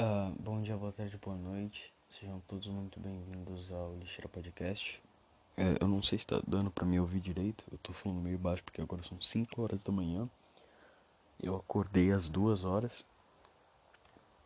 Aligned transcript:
Uh, 0.00 0.34
bom 0.40 0.62
dia, 0.62 0.78
boa 0.78 0.92
tarde, 0.92 1.18
boa 1.18 1.36
noite. 1.36 1.92
Sejam 2.08 2.40
todos 2.48 2.66
muito 2.68 2.98
bem-vindos 2.98 3.70
ao 3.70 3.94
Lixeira 3.96 4.30
Podcast. 4.30 4.98
É, 5.58 5.76
eu 5.78 5.86
não 5.86 6.00
sei 6.00 6.18
se 6.18 6.26
tá 6.26 6.40
dando 6.48 6.70
pra 6.70 6.86
me 6.86 6.98
ouvir 6.98 7.20
direito, 7.20 7.66
eu 7.70 7.76
tô 7.76 7.92
falando 7.92 8.18
meio 8.22 8.38
baixo 8.38 8.64
porque 8.64 8.80
agora 8.80 9.02
são 9.02 9.20
5 9.20 9.60
horas 9.60 9.82
da 9.82 9.92
manhã. 9.92 10.26
Eu 11.38 11.54
acordei 11.54 12.12
às 12.12 12.30
2 12.30 12.64
horas. 12.64 13.04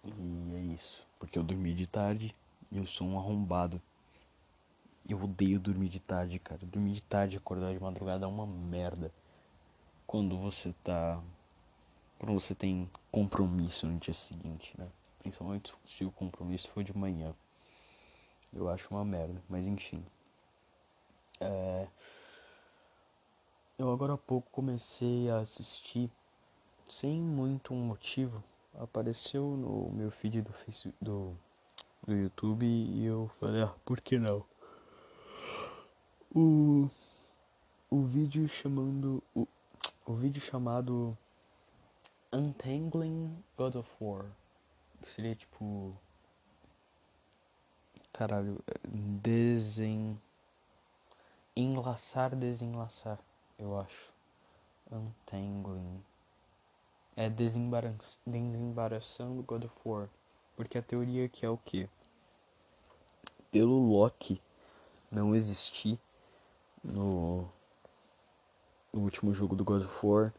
E 0.05 0.57
é 0.57 0.61
isso, 0.75 1.07
porque 1.21 1.39
eu 1.39 1.45
dormi 1.45 1.73
de 1.73 1.87
tarde 1.87 2.35
e 2.73 2.79
eu 2.79 2.85
sou 2.85 3.07
um 3.07 3.17
arrombado. 3.17 3.81
Eu 5.09 5.23
odeio 5.23 5.61
dormir 5.61 5.89
de 5.89 6.01
tarde, 6.01 6.41
cara. 6.41 6.67
Dormir 6.67 6.95
de 6.95 7.03
tarde 7.05 7.37
e 7.37 7.39
acordar 7.39 7.73
de 7.73 7.81
madrugada 7.81 8.25
é 8.25 8.29
uma 8.29 8.45
merda. 8.45 9.15
Quando 10.05 10.37
você 10.37 10.75
tá. 10.83 11.23
Quando 12.19 12.35
você 12.35 12.57
tem 12.57 12.91
compromisso 13.13 13.87
no 13.87 14.01
dia 14.01 14.15
seguinte, 14.15 14.75
né? 14.77 14.89
Principalmente 15.25 15.73
se 15.87 16.05
o 16.05 16.13
compromisso 16.13 16.69
for 16.69 16.85
de 16.85 16.95
manhã. 16.95 17.35
Eu 18.53 18.69
acho 18.69 18.87
uma 18.91 19.07
merda, 19.07 19.43
mas 19.49 19.67
enfim. 19.67 20.05
É... 21.41 21.89
Eu 23.79 23.91
agora 23.91 24.13
há 24.13 24.19
pouco 24.19 24.51
comecei 24.51 25.31
a 25.31 25.39
assistir 25.39 26.11
sem 26.87 27.19
muito 27.23 27.73
motivo. 27.73 28.45
Apareceu 28.79 29.57
no 29.57 29.91
meu 29.93 30.11
feed 30.11 30.43
do 30.43 30.53
do, 31.01 31.37
do 32.07 32.15
YouTube 32.15 32.67
e 32.67 33.07
eu 33.07 33.31
falei, 33.41 33.63
ah, 33.63 33.75
por 33.83 34.03
que 34.03 34.19
não? 34.19 34.45
O, 36.35 36.91
o 37.89 38.03
vídeo 38.03 38.47
chamando. 38.47 39.23
O, 39.35 39.49
o 40.05 40.13
vídeo 40.13 40.43
chamado 40.43 41.17
Untangling 42.31 43.43
God 43.57 43.77
of 43.77 43.91
War 43.99 44.27
seria 45.05 45.35
tipo. 45.35 45.95
Caralho, 48.13 48.59
desen. 48.89 50.21
Enlaçar, 51.57 52.35
desenlaçar, 52.35 53.19
eu 53.59 53.79
acho. 53.79 54.13
Untangling. 54.91 56.03
É 57.17 57.31
desembaraçando 57.31 59.43
God 59.43 59.65
of 59.65 59.75
War. 59.85 60.09
Porque 60.57 60.79
a 60.79 60.83
teoria 60.83 61.29
que 61.29 61.47
é 61.47 61.49
o 61.49 61.57
que? 61.57 61.89
Pelo 63.53 63.89
Loki 63.89 64.43
não 65.11 65.35
existir 65.35 65.99
no, 66.83 67.49
no 68.93 69.01
último 69.01 69.33
jogo 69.33 69.55
do 69.55 69.65
God 69.65 69.85
of 69.85 70.07
War, 70.07 70.35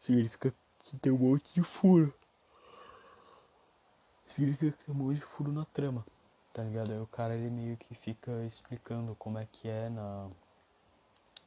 significa 0.00 0.54
que 0.80 0.96
tem 0.98 1.12
um 1.12 1.18
monte 1.18 1.52
de 1.52 1.62
furo 1.62 2.14
significa 4.34 4.76
que 4.84 4.90
monte 4.90 5.16
de 5.16 5.22
furo 5.22 5.52
na 5.52 5.64
trama, 5.64 6.04
tá 6.52 6.62
ligado? 6.62 6.90
Aí 6.90 6.98
o 6.98 7.06
cara 7.06 7.34
ele 7.34 7.50
meio 7.50 7.76
que 7.76 7.94
fica 7.94 8.44
explicando 8.44 9.14
como 9.14 9.38
é 9.38 9.46
que 9.46 9.68
é 9.68 9.88
na, 9.88 10.28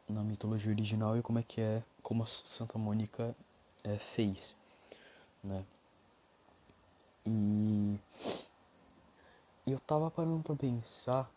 na 0.07 0.23
mitologia 0.23 0.71
original 0.71 1.17
e 1.17 1.21
como 1.21 1.39
é 1.39 1.43
que 1.43 1.59
é, 1.59 1.83
como 2.01 2.23
a 2.23 2.27
Santa 2.27 2.77
Mônica 2.77 3.35
é, 3.83 3.97
fez, 3.97 4.55
né? 5.43 5.65
E 7.25 7.99
eu 9.65 9.79
tava 9.81 10.09
parando 10.09 10.41
pra 10.41 10.55
pensar 10.55 11.29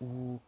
o 0.00 0.38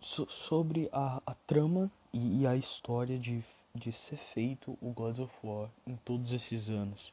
so, 0.00 0.28
sobre 0.28 0.88
a, 0.92 1.22
a 1.24 1.34
trama 1.46 1.88
e, 2.12 2.42
e 2.42 2.46
a 2.46 2.56
história 2.56 3.16
de 3.18 3.44
de 3.74 3.92
ser 3.92 4.16
feito 4.16 4.78
o 4.80 4.90
God 4.90 5.18
of 5.18 5.34
War 5.42 5.68
em 5.84 5.96
todos 5.96 6.32
esses 6.32 6.70
anos. 6.70 7.12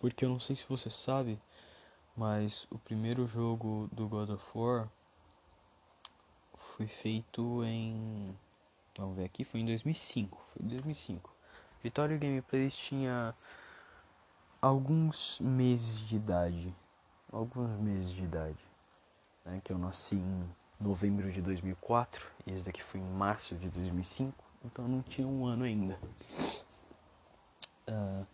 Porque 0.00 0.24
eu 0.24 0.28
não 0.28 0.40
sei 0.40 0.56
se 0.56 0.64
você 0.68 0.90
sabe, 0.90 1.38
mas 2.16 2.66
o 2.70 2.78
primeiro 2.78 3.26
jogo 3.26 3.88
do 3.92 4.08
God 4.08 4.30
of 4.30 4.44
War 4.54 4.88
foi 6.76 6.88
feito 6.88 7.64
em. 7.64 8.36
Vamos 8.98 9.16
ver 9.16 9.24
aqui, 9.24 9.44
foi 9.44 9.60
em 9.60 9.66
2005. 9.66 10.44
Foi 10.52 10.66
em 10.66 10.68
2005. 10.68 11.30
Vitória 11.82 12.18
Gameplays 12.18 12.74
tinha 12.74 13.34
alguns 14.60 15.38
meses 15.40 16.00
de 16.00 16.16
idade. 16.16 16.74
Alguns 17.32 17.78
meses 17.78 18.12
de 18.12 18.24
idade. 18.24 18.58
Né, 19.44 19.60
que 19.62 19.72
eu 19.72 19.78
nasci 19.78 20.16
em 20.16 20.50
novembro 20.80 21.30
de 21.30 21.40
2004 21.40 22.26
e 22.44 22.52
esse 22.52 22.64
daqui 22.64 22.82
foi 22.82 23.00
em 23.00 23.04
março 23.04 23.54
de 23.54 23.70
2005 23.70 24.45
então 24.66 24.86
não 24.88 25.02
tinha 25.02 25.26
um 25.26 25.46
ano 25.46 25.64
ainda. 25.64 25.98
Uh, 27.88 28.26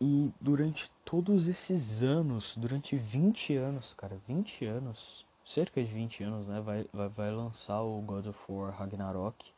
e 0.00 0.32
durante 0.40 0.90
todos 1.04 1.46
esses 1.46 2.02
anos, 2.02 2.56
durante 2.56 2.96
20 2.96 3.56
anos, 3.56 3.94
cara, 3.94 4.16
20 4.26 4.64
anos, 4.64 5.24
cerca 5.44 5.82
de 5.82 5.92
20 5.92 6.24
anos, 6.24 6.48
né? 6.48 6.60
Vai, 6.60 6.86
vai, 6.92 7.08
vai 7.08 7.30
lançar 7.30 7.80
o 7.82 8.00
God 8.00 8.26
of 8.26 8.52
War 8.52 8.74
Ragnarok, 8.74 9.52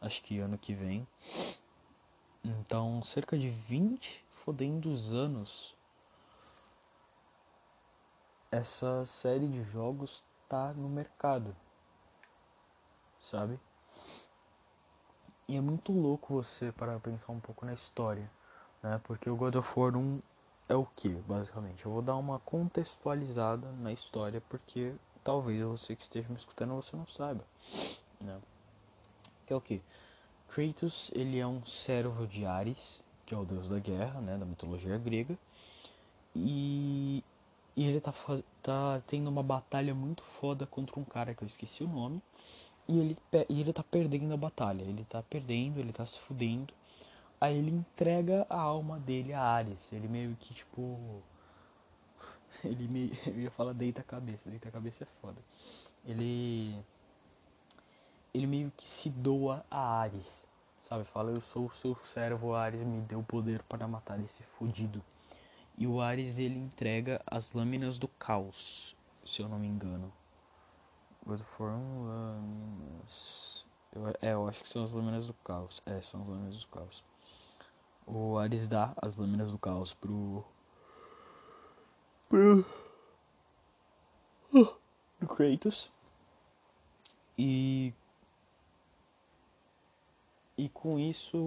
acho 0.00 0.22
que 0.22 0.38
ano 0.38 0.56
que 0.56 0.74
vem. 0.74 1.06
Então, 2.42 3.02
cerca 3.02 3.36
de 3.36 3.50
20 3.50 4.24
fodendos 4.44 5.12
anos, 5.12 5.74
essa 8.50 9.04
série 9.06 9.48
de 9.48 9.62
jogos 9.64 10.24
tá 10.48 10.72
no 10.74 10.88
mercado, 10.88 11.54
sabe? 13.20 13.58
E 15.46 15.56
é 15.56 15.60
muito 15.60 15.92
louco 15.92 16.32
você 16.32 16.72
para 16.72 16.98
pensar 16.98 17.30
um 17.30 17.40
pouco 17.40 17.66
na 17.66 17.74
história, 17.74 18.30
né? 18.82 18.98
Porque 19.04 19.28
o 19.28 19.36
God 19.36 19.56
of 19.56 19.78
War 19.78 19.94
1 19.94 20.20
é 20.70 20.74
o 20.74 20.86
que, 20.86 21.10
basicamente? 21.10 21.84
Eu 21.84 21.92
vou 21.92 22.00
dar 22.00 22.16
uma 22.16 22.38
contextualizada 22.38 23.70
na 23.72 23.92
história, 23.92 24.42
porque 24.48 24.94
talvez 25.22 25.62
você 25.62 25.94
que 25.94 26.02
esteja 26.02 26.28
me 26.30 26.36
escutando 26.36 26.74
você 26.74 26.96
não 26.96 27.06
saiba, 27.06 27.44
né? 28.18 28.40
É 29.46 29.54
o 29.54 29.60
que? 29.60 29.82
Kratos, 30.48 31.10
ele 31.14 31.38
é 31.38 31.46
um 31.46 31.66
servo 31.66 32.26
de 32.26 32.46
Ares, 32.46 33.04
que 33.26 33.34
é 33.34 33.38
o 33.38 33.44
deus 33.44 33.68
da 33.68 33.78
guerra, 33.78 34.20
né, 34.22 34.38
da 34.38 34.46
mitologia 34.46 34.96
grega. 34.96 35.36
E, 36.34 37.22
e 37.76 37.84
ele 37.84 38.00
tá, 38.00 38.14
tá 38.62 39.02
tendo 39.06 39.28
uma 39.28 39.42
batalha 39.42 39.94
muito 39.94 40.22
foda 40.24 40.64
contra 40.64 40.98
um 40.98 41.04
cara 41.04 41.34
que 41.34 41.44
eu 41.44 41.46
esqueci 41.46 41.84
o 41.84 41.88
nome 41.88 42.22
e 42.86 42.98
ele, 42.98 43.18
e 43.48 43.60
ele 43.60 43.72
tá 43.72 43.82
perdendo 43.82 44.34
a 44.34 44.36
batalha. 44.36 44.82
Ele 44.82 45.04
tá 45.04 45.22
perdendo, 45.22 45.80
ele 45.80 45.92
tá 45.92 46.04
se 46.04 46.18
fudendo. 46.18 46.72
Aí 47.40 47.56
ele 47.56 47.70
entrega 47.70 48.46
a 48.48 48.58
alma 48.58 48.98
dele 48.98 49.32
a 49.32 49.40
Ares. 49.40 49.92
Ele 49.92 50.08
meio 50.08 50.36
que 50.36 50.54
tipo. 50.54 51.22
Ele 52.64 52.88
meio. 52.88 53.12
Eu 53.26 53.40
ia 53.40 53.50
falar 53.50 53.72
deita 53.72 54.00
a 54.00 54.04
cabeça. 54.04 54.48
Deita 54.48 54.68
a 54.68 54.72
cabeça 54.72 55.04
é 55.04 55.06
foda. 55.20 55.40
Ele. 56.06 56.76
Ele 58.32 58.46
meio 58.46 58.72
que 58.76 58.88
se 58.88 59.10
doa 59.10 59.64
a 59.70 60.00
Ares. 60.00 60.44
Sabe? 60.78 61.04
Fala, 61.04 61.30
eu 61.30 61.40
sou 61.40 61.66
o 61.66 61.74
seu 61.74 61.96
servo, 62.04 62.54
Ares 62.54 62.80
me 62.80 63.00
deu 63.02 63.22
poder 63.22 63.62
para 63.62 63.88
matar 63.88 64.20
esse 64.20 64.42
fudido. 64.58 65.02
E 65.78 65.86
o 65.86 66.00
Ares 66.00 66.36
ele 66.36 66.58
entrega 66.58 67.22
as 67.26 67.52
lâminas 67.52 67.98
do 67.98 68.06
caos, 68.06 68.94
se 69.24 69.40
eu 69.40 69.48
não 69.48 69.58
me 69.58 69.66
engano. 69.66 70.12
Lâminas. 72.06 73.66
Eu, 73.94 74.08
é, 74.20 74.32
eu 74.32 74.48
acho 74.48 74.62
que 74.62 74.68
são 74.68 74.84
as 74.84 74.92
lâminas 74.92 75.26
do 75.26 75.34
caos. 75.34 75.82
É, 75.86 76.02
são 76.02 76.20
as 76.22 76.28
lâminas 76.28 76.60
do 76.60 76.66
caos. 76.68 77.02
O 78.06 78.36
Ares 78.36 78.68
dá 78.68 78.92
as 79.00 79.16
lâminas 79.16 79.50
do 79.50 79.58
caos 79.58 79.94
pro. 79.94 80.44
pro. 82.28 82.66
Uh, 84.52 84.74
pro 85.18 85.28
Kratos. 85.28 85.90
E. 87.38 87.94
E 90.58 90.68
com 90.68 90.98
isso. 90.98 91.38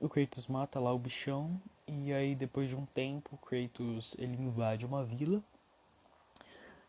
O 0.00 0.08
Kratos 0.08 0.46
mata 0.46 0.78
lá 0.78 0.92
o 0.92 0.98
bichão. 0.98 1.60
E 1.88 2.12
aí 2.12 2.34
depois 2.34 2.68
de 2.68 2.76
um 2.76 2.86
tempo, 2.86 3.34
o 3.34 3.38
Kratos 3.38 4.14
ele 4.18 4.36
invade 4.36 4.86
uma 4.86 5.04
vila 5.04 5.42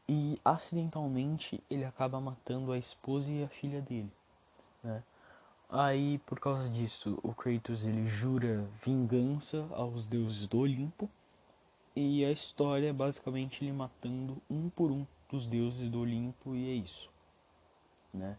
e 0.08 0.40
acidentalmente 0.44 1.62
ele 1.70 1.84
acaba 1.84 2.20
matando 2.22 2.72
a 2.72 2.78
esposa 2.78 3.32
e 3.32 3.44
a 3.44 3.50
filha 3.50 3.82
dele, 3.82 4.12
né? 4.84 5.04
Aí 5.70 6.18
por 6.20 6.40
causa 6.40 6.70
disso 6.70 7.20
o 7.22 7.34
Kratos 7.34 7.84
ele 7.84 8.08
jura 8.08 8.66
vingança 8.82 9.68
aos 9.72 10.08
deuses 10.08 10.48
do 10.48 10.60
Olimpo 10.60 11.10
e 11.94 12.24
a 12.24 12.32
história 12.32 12.90
é 12.90 12.94
basicamente 12.94 13.64
ele 13.64 13.74
matando 13.74 14.42
um 14.50 14.70
por 14.70 14.92
um 14.92 15.06
dos 15.30 15.46
deuses 15.46 15.90
do 15.90 16.00
Olimpo 16.00 16.56
e 16.56 16.70
é 16.70 16.74
isso, 16.74 17.10
né? 18.14 18.38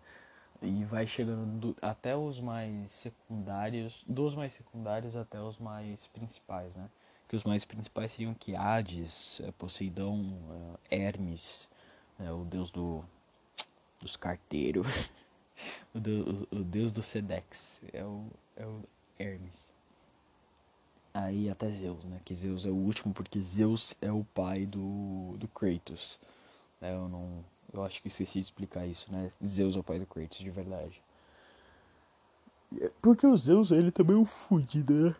E 0.62 0.84
vai 0.84 1.06
chegando 1.06 1.60
do, 1.60 1.76
até 1.82 2.16
os 2.16 2.40
mais 2.40 2.90
secundários, 2.90 4.02
dos 4.08 4.34
mais 4.34 4.54
secundários 4.54 5.14
até 5.14 5.40
os 5.40 5.58
mais 5.58 6.06
principais, 6.08 6.74
né? 6.76 6.88
Que 7.28 7.36
os 7.36 7.44
mais 7.44 7.64
principais 7.64 8.12
seriam 8.12 8.32
que 8.34 8.56
Hades, 8.56 9.40
é, 9.44 9.52
Poseidon, 9.52 10.78
é, 10.90 10.96
Hermes, 10.96 11.68
é, 12.18 12.32
o 12.32 12.44
deus 12.44 12.70
do, 12.70 13.04
dos 14.00 14.16
carteiros, 14.16 14.86
o, 15.94 16.00
deus, 16.00 16.46
o, 16.50 16.64
deus 16.64 16.90
do 16.90 17.02
Sedex, 17.02 17.82
é 17.92 18.02
o, 18.02 18.26
é 18.56 18.66
o, 18.66 18.82
Hermes. 19.18 19.70
Aí 21.12 21.50
até 21.50 21.68
Zeus, 21.70 22.04
né? 22.04 22.20
Que 22.24 22.34
Zeus 22.34 22.64
é 22.64 22.70
o 22.70 22.74
último 22.74 23.12
porque 23.12 23.40
Zeus 23.40 23.94
é 24.00 24.12
o 24.12 24.24
pai 24.24 24.64
do, 24.64 25.36
do 25.36 25.48
Kratos. 25.48 26.20
Né? 26.80 26.94
Eu 26.94 27.08
não. 27.08 27.44
Eu 27.72 27.84
acho 27.84 28.00
que 28.00 28.08
esqueci 28.08 28.34
de 28.34 28.46
explicar 28.46 28.86
isso, 28.86 29.10
né? 29.10 29.28
Zeus 29.44 29.74
é 29.74 29.78
o 29.80 29.82
pai 29.82 29.98
do 29.98 30.06
Kratos, 30.06 30.38
de 30.38 30.50
verdade. 30.50 31.02
Porque 33.02 33.26
o 33.26 33.36
Zeus, 33.36 33.72
ele 33.72 33.90
também 33.90 34.14
é 34.14 34.18
um 34.18 34.24
fudido, 34.24 34.92
né? 34.92 35.16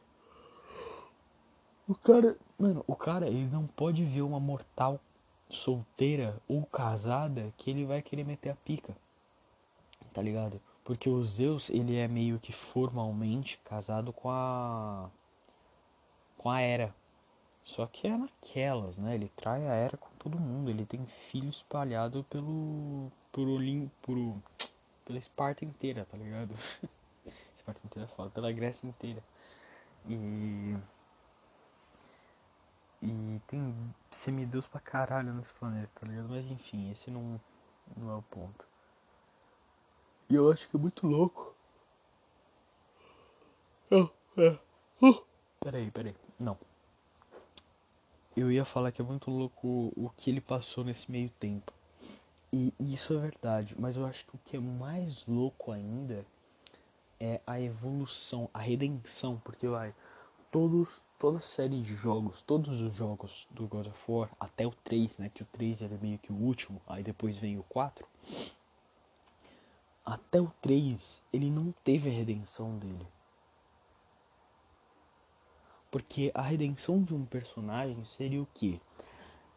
O 1.89 1.95
cara. 1.95 2.37
Mano, 2.59 2.85
o 2.87 2.95
cara, 2.95 3.27
ele 3.27 3.49
não 3.51 3.67
pode 3.67 4.05
ver 4.05 4.21
uma 4.21 4.39
mortal 4.39 5.01
solteira 5.49 6.37
ou 6.47 6.67
casada 6.67 7.51
que 7.57 7.71
ele 7.71 7.87
vai 7.87 8.03
querer 8.03 8.25
meter 8.25 8.51
a 8.51 8.55
pica. 8.57 8.95
Tá 10.13 10.21
ligado? 10.21 10.61
Porque 10.85 11.09
o 11.09 11.25
Zeus, 11.25 11.71
ele 11.71 11.97
é 11.97 12.07
meio 12.07 12.39
que 12.39 12.53
formalmente 12.53 13.59
casado 13.65 14.13
com 14.13 14.29
a. 14.31 15.09
com 16.37 16.51
a 16.51 16.61
Hera. 16.61 16.95
Só 17.65 17.87
que 17.87 18.07
é 18.07 18.17
naquelas, 18.17 18.99
né? 18.99 19.15
Ele 19.15 19.31
trai 19.35 19.67
a 19.67 19.75
Hera 19.75 19.97
com 19.97 20.11
todo 20.19 20.39
mundo. 20.39 20.69
Ele 20.69 20.85
tem 20.85 21.07
filho 21.07 21.49
espalhado 21.49 22.23
pelo. 22.25 23.11
por 23.33 23.49
Olim, 23.49 23.91
por, 24.03 24.37
pela 25.07 25.19
Esparta 25.19 25.65
inteira, 25.65 26.07
tá 26.11 26.19
ligado? 26.19 26.55
Esparta 27.57 27.81
inteira 27.85 28.07
é 28.11 28.15
foda, 28.15 28.29
pela 28.31 28.53
Grécia 28.53 28.87
inteira. 28.87 29.23
E. 30.07 30.77
E 33.01 33.41
tem 33.47 33.95
semideus 34.11 34.67
pra 34.67 34.81
caralho 34.81 35.33
nesse 35.33 35.53
planeta, 35.55 35.91
tá 35.95 36.07
ligado? 36.07 36.29
Mas 36.29 36.45
enfim, 36.47 36.91
esse 36.91 37.11
não, 37.11 37.41
não 37.97 38.11
é 38.11 38.17
o 38.17 38.23
ponto. 38.23 38.67
E 40.29 40.35
eu 40.35 40.51
acho 40.51 40.69
que 40.69 40.77
é 40.77 40.81
muito 40.81 41.07
louco. 41.07 41.55
Oh, 43.91 44.09
é. 44.37 44.59
Uh. 45.01 45.25
Peraí, 45.61 45.91
peraí. 45.91 46.15
Não. 46.39 46.59
Eu 48.37 48.53
ia 48.53 48.65
falar 48.65 48.93
que 48.93 49.01
é 49.01 49.05
muito 49.05 49.31
louco 49.31 49.93
o 49.97 50.11
que 50.17 50.31
ele 50.31 50.41
passou 50.41 50.85
nesse 50.85 51.11
meio 51.11 51.31
tempo. 51.31 51.73
E 52.53 52.73
isso 52.79 53.13
é 53.15 53.19
verdade, 53.19 53.75
mas 53.79 53.97
eu 53.97 54.07
acho 54.07 54.25
que 54.25 54.35
o 54.35 54.39
que 54.39 54.57
é 54.57 54.61
mais 54.61 55.27
louco 55.27 55.71
ainda 55.71 56.25
é 57.21 57.41
a 57.47 57.61
evolução, 57.61 58.49
a 58.55 58.59
redenção, 58.59 59.41
porque 59.45 59.67
vai, 59.67 59.95
todos 60.51 61.03
toda 61.19 61.39
a 61.39 61.41
série 61.41 61.81
de 61.81 61.95
jogos, 61.95 62.41
todos 62.43 62.81
os 62.81 62.95
jogos 62.95 63.49
do 63.51 63.67
God 63.67 63.89
of 63.89 64.05
War, 64.11 64.31
até 64.39 64.67
o 64.67 64.71
3, 64.71 65.19
né? 65.19 65.31
Que 65.35 65.43
o 65.43 65.47
3 65.47 65.83
era 65.83 65.99
meio 65.99 66.19
que 66.19 66.33
o 66.33 66.37
último, 66.37 66.81
aí 66.87 67.03
depois 67.03 67.37
vem 67.37 67.59
o 67.59 67.65
4. 67.65 68.07
Até 70.05 70.41
o 70.41 70.51
3, 70.63 71.21
ele 71.33 71.51
não 71.51 71.75
teve 71.85 72.09
a 72.09 72.13
redenção 72.13 72.79
dele. 72.79 73.07
Porque 75.91 76.31
a 76.35 76.43
redenção 76.43 77.03
de 77.03 77.15
um 77.15 77.25
personagem 77.25 78.05
seria 78.05 78.41
o 78.41 78.49
que? 78.55 78.81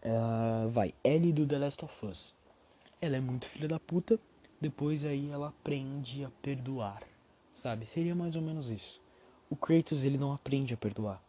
Uh, 0.04 0.70
vai, 0.70 0.96
Ellie 1.04 1.32
do 1.32 1.46
The 1.46 1.60
Last 1.60 1.86
of 1.86 2.06
Us. 2.06 2.34
Ela 3.00 3.18
é 3.18 3.20
muito 3.20 3.46
filha 3.46 3.68
da 3.68 3.80
puta, 3.80 4.20
depois 4.60 5.06
aí 5.06 5.30
ela 5.30 5.50
aprende 5.50 6.24
a 6.24 6.32
perdoar, 6.42 7.04
sabe? 7.54 7.86
Seria 7.86 8.16
mais 8.16 8.36
ou 8.36 8.42
menos 8.42 8.70
isso. 8.70 9.00
O 9.50 9.56
Kratos 9.56 10.04
ele 10.04 10.18
não 10.18 10.34
aprende 10.34 10.74
a 10.74 10.78
perdoar 10.78 11.22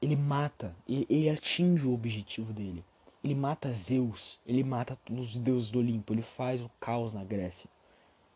ele 0.00 0.16
mata, 0.16 0.74
ele, 0.88 1.06
ele 1.08 1.28
atinge 1.30 1.86
o 1.86 1.92
objetivo 1.92 2.52
dele. 2.52 2.84
Ele 3.22 3.34
mata 3.34 3.72
Zeus, 3.72 4.40
ele 4.46 4.62
mata 4.62 4.96
os 5.10 5.36
deuses 5.36 5.70
do 5.70 5.80
Olimpo, 5.80 6.12
ele 6.12 6.22
faz 6.22 6.60
o 6.60 6.70
caos 6.80 7.12
na 7.12 7.24
Grécia. 7.24 7.68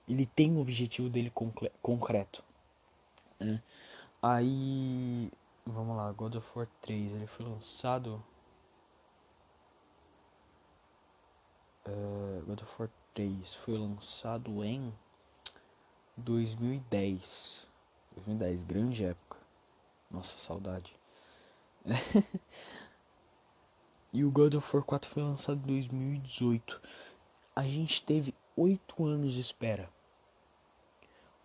Ele 0.08 0.26
tem 0.26 0.56
o 0.56 0.60
objetivo 0.60 1.08
dele 1.08 1.32
concreto. 1.80 2.42
Né? 3.38 3.62
Aí, 4.20 5.30
vamos 5.64 5.96
lá, 5.96 6.10
God 6.12 6.34
of 6.34 6.46
War 6.54 6.68
3, 6.82 7.12
ele 7.12 7.26
foi 7.26 7.46
lançado. 7.46 8.22
Uh, 11.86 12.42
God 12.46 12.62
of 12.62 12.72
War 12.78 12.90
3 13.14 13.54
foi 13.54 13.78
lançado 13.78 14.64
em 14.64 14.92
2010. 16.16 17.68
2010, 18.16 18.64
grande 18.64 19.04
época. 19.04 19.38
Nossa, 20.10 20.36
saudade. 20.38 20.94
e 24.12 24.24
o 24.24 24.30
God 24.30 24.54
of 24.54 24.76
War 24.76 24.84
4 24.84 25.10
foi 25.10 25.22
lançado 25.22 25.58
em 25.58 25.66
2018. 25.66 26.80
A 27.54 27.64
gente 27.64 28.02
teve 28.02 28.34
oito 28.56 29.04
anos 29.04 29.32
de 29.32 29.40
espera. 29.40 29.88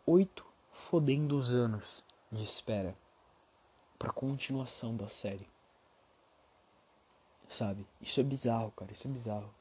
Oito 0.06 0.45
fodendo 0.72 1.38
os 1.38 1.54
anos 1.54 2.04
de 2.31 2.44
espera 2.44 2.95
pra 3.98 4.12
continuação 4.12 4.95
da 4.95 5.07
série. 5.07 5.48
Sabe? 7.50 7.88
Isso 8.01 8.19
é 8.19 8.24
bizarro, 8.24 8.72
cara. 8.72 8.92
Isso 8.92 9.07
é 9.07 9.12
bizarro. 9.12 9.54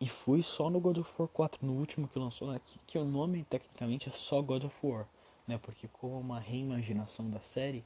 E 0.00 0.08
foi 0.08 0.42
só 0.42 0.68
no 0.68 0.80
God 0.80 0.98
of 0.98 1.12
War 1.18 1.28
4, 1.28 1.64
no 1.64 1.74
último 1.74 2.08
que 2.08 2.18
lançou, 2.18 2.52
né? 2.52 2.60
que, 2.64 2.78
que 2.86 2.98
o 2.98 3.04
nome 3.04 3.44
tecnicamente 3.44 4.08
é 4.08 4.12
só 4.12 4.42
God 4.42 4.64
of 4.64 4.86
War, 4.86 5.06
né? 5.46 5.58
Porque 5.58 5.88
como 5.88 6.16
é 6.16 6.18
uma 6.18 6.40
reimaginação 6.40 7.30
da 7.30 7.40
série, 7.40 7.84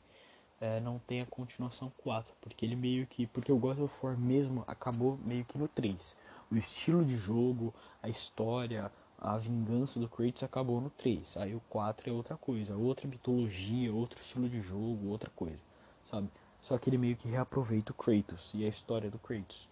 é, 0.61 0.81
não 0.81 0.99
tem 0.99 1.21
a 1.21 1.27
continuação 1.27 1.93
4, 1.99 2.35
porque 2.41 2.65
ele 2.65 2.77
meio 2.77 3.07
que. 3.07 3.27
Porque 3.27 3.53
o 3.53 3.59
God 3.59 3.79
of 3.79 3.95
War 4.03 4.19
mesmo 4.19 4.65
acabou 4.67 5.19
meio 5.25 5.45
que 5.45 5.59
no 5.59 5.69
3. 5.69 6.17
O 6.51 6.57
estilo 6.57 7.05
de 7.05 7.17
jogo, 7.17 7.75
a 8.03 8.09
história, 8.09 8.91
a 9.19 9.37
vingança 9.37 9.99
do 10.01 10.09
Kratos 10.09 10.43
acabou 10.43 10.81
no 10.81 10.91
3. 10.91 11.37
Aí 11.37 11.55
o 11.55 11.61
4 11.69 12.11
é 12.11 12.13
outra 12.13 12.37
coisa, 12.37 12.77
outra 12.77 13.07
mitologia, 13.09 13.93
outro 13.93 14.21
estilo 14.21 14.49
de 14.49 14.61
jogo, 14.61 15.09
outra 15.09 15.31
coisa, 15.31 15.61
sabe? 16.05 16.31
Só 16.63 16.79
que 16.79 16.89
ele 16.91 16.99
meio 16.99 17.17
que 17.17 17.29
reaproveita 17.29 17.93
o 17.93 17.95
Kratos 17.95 18.51
e 18.55 18.65
a 18.65 18.69
história 18.69 19.11
do 19.11 19.19
Kratos, 19.19 19.69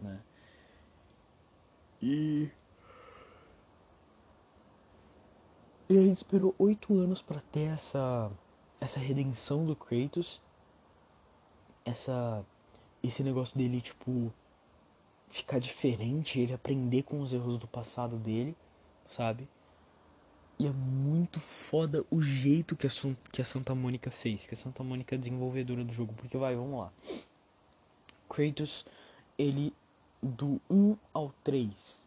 né? 0.00 0.20
E. 2.02 2.50
E 5.88 5.98
a 5.98 6.02
gente 6.02 6.18
esperou 6.18 6.54
8 6.58 6.94
anos 6.98 7.20
para 7.20 7.40
ter 7.40 7.64
essa 7.64 8.30
essa 8.80 8.98
redenção 8.98 9.64
do 9.66 9.76
Kratos, 9.76 10.40
essa 11.84 12.44
esse 13.02 13.22
negócio 13.22 13.56
dele 13.56 13.80
tipo 13.80 14.32
ficar 15.30 15.58
diferente, 15.58 16.40
ele 16.40 16.52
aprender 16.52 17.02
com 17.02 17.20
os 17.20 17.32
erros 17.32 17.56
do 17.56 17.66
passado 17.66 18.16
dele, 18.16 18.56
sabe? 19.08 19.48
E 20.58 20.66
é 20.66 20.70
muito 20.70 21.40
foda 21.40 22.04
o 22.10 22.20
jeito 22.20 22.76
que 22.76 22.86
a, 22.86 22.90
que 23.32 23.40
a 23.40 23.44
Santa 23.44 23.74
Mônica 23.74 24.10
fez, 24.10 24.44
que 24.44 24.54
a 24.54 24.56
Santa 24.56 24.82
Mônica 24.82 25.14
é 25.14 25.18
desenvolvedora 25.18 25.84
do 25.84 25.92
jogo, 25.92 26.12
porque 26.14 26.36
vai, 26.36 26.54
vamos 26.54 26.78
lá. 26.80 26.92
Kratos, 28.28 28.84
ele 29.38 29.72
do 30.22 30.60
1 30.68 30.96
ao 31.14 31.32
3, 31.42 32.06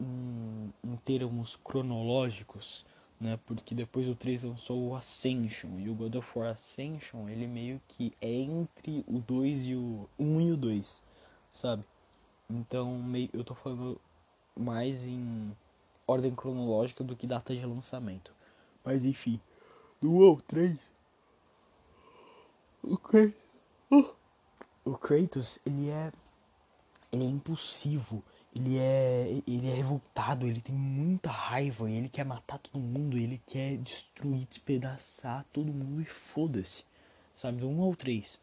em, 0.00 0.72
em 0.82 0.96
termos 1.04 1.56
cronológicos, 1.56 2.86
né? 3.20 3.38
Porque 3.46 3.74
depois 3.74 4.08
o 4.08 4.14
3 4.14 4.44
lançou 4.44 4.88
o 4.88 4.96
Ascension 4.96 5.78
e 5.78 5.88
o 5.88 5.94
God 5.94 6.14
of 6.16 6.38
War 6.38 6.50
Ascension, 6.50 7.28
ele 7.28 7.46
meio 7.46 7.80
que 7.88 8.12
é 8.20 8.30
entre 8.32 9.04
o 9.06 9.18
2 9.18 9.66
e 9.66 9.74
o 9.74 10.08
1 10.18 10.40
e 10.40 10.52
o 10.52 10.56
2, 10.56 11.02
sabe? 11.52 11.84
Então, 12.48 12.98
meio, 12.98 13.30
eu 13.32 13.44
tô 13.44 13.54
falando 13.54 14.00
mais 14.56 15.04
em 15.04 15.52
ordem 16.06 16.34
cronológica 16.34 17.02
do 17.02 17.16
que 17.16 17.26
data 17.26 17.54
de 17.54 17.64
lançamento. 17.64 18.32
Mas 18.84 19.04
enfim, 19.04 19.40
do 20.00 20.10
1 20.10 20.24
ao 20.24 20.36
3 20.42 20.96
o 22.88 22.96
Kratos, 22.96 23.34
o 24.84 24.96
Kratos, 24.96 25.58
ele 25.66 25.88
é 25.88 26.12
ele 27.10 27.24
é 27.24 27.28
impulsivo 27.28 28.22
ele 28.56 28.78
é 28.78 29.42
ele 29.46 29.68
é 29.68 29.74
revoltado, 29.74 30.46
ele 30.46 30.62
tem 30.62 30.74
muita 30.74 31.30
raiva, 31.30 31.90
ele 31.90 32.08
quer 32.08 32.24
matar 32.24 32.58
todo 32.58 32.80
mundo, 32.80 33.18
ele 33.18 33.40
quer 33.46 33.76
destruir, 33.76 34.46
despedaçar 34.46 35.44
todo 35.52 35.70
mundo 35.70 36.00
e 36.00 36.06
foda-se. 36.06 36.82
Sabe, 37.36 37.58
do 37.58 37.68
1 37.68 37.82
ao 37.82 37.94
3. 37.94 38.40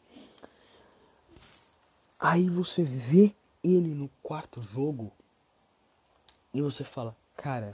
Aí 2.19 2.47
você 2.47 2.83
vê 2.83 3.33
ele 3.63 3.95
no 3.95 4.07
quarto 4.21 4.61
jogo 4.61 5.11
e 6.53 6.61
você 6.61 6.83
fala, 6.83 7.17
cara, 7.35 7.73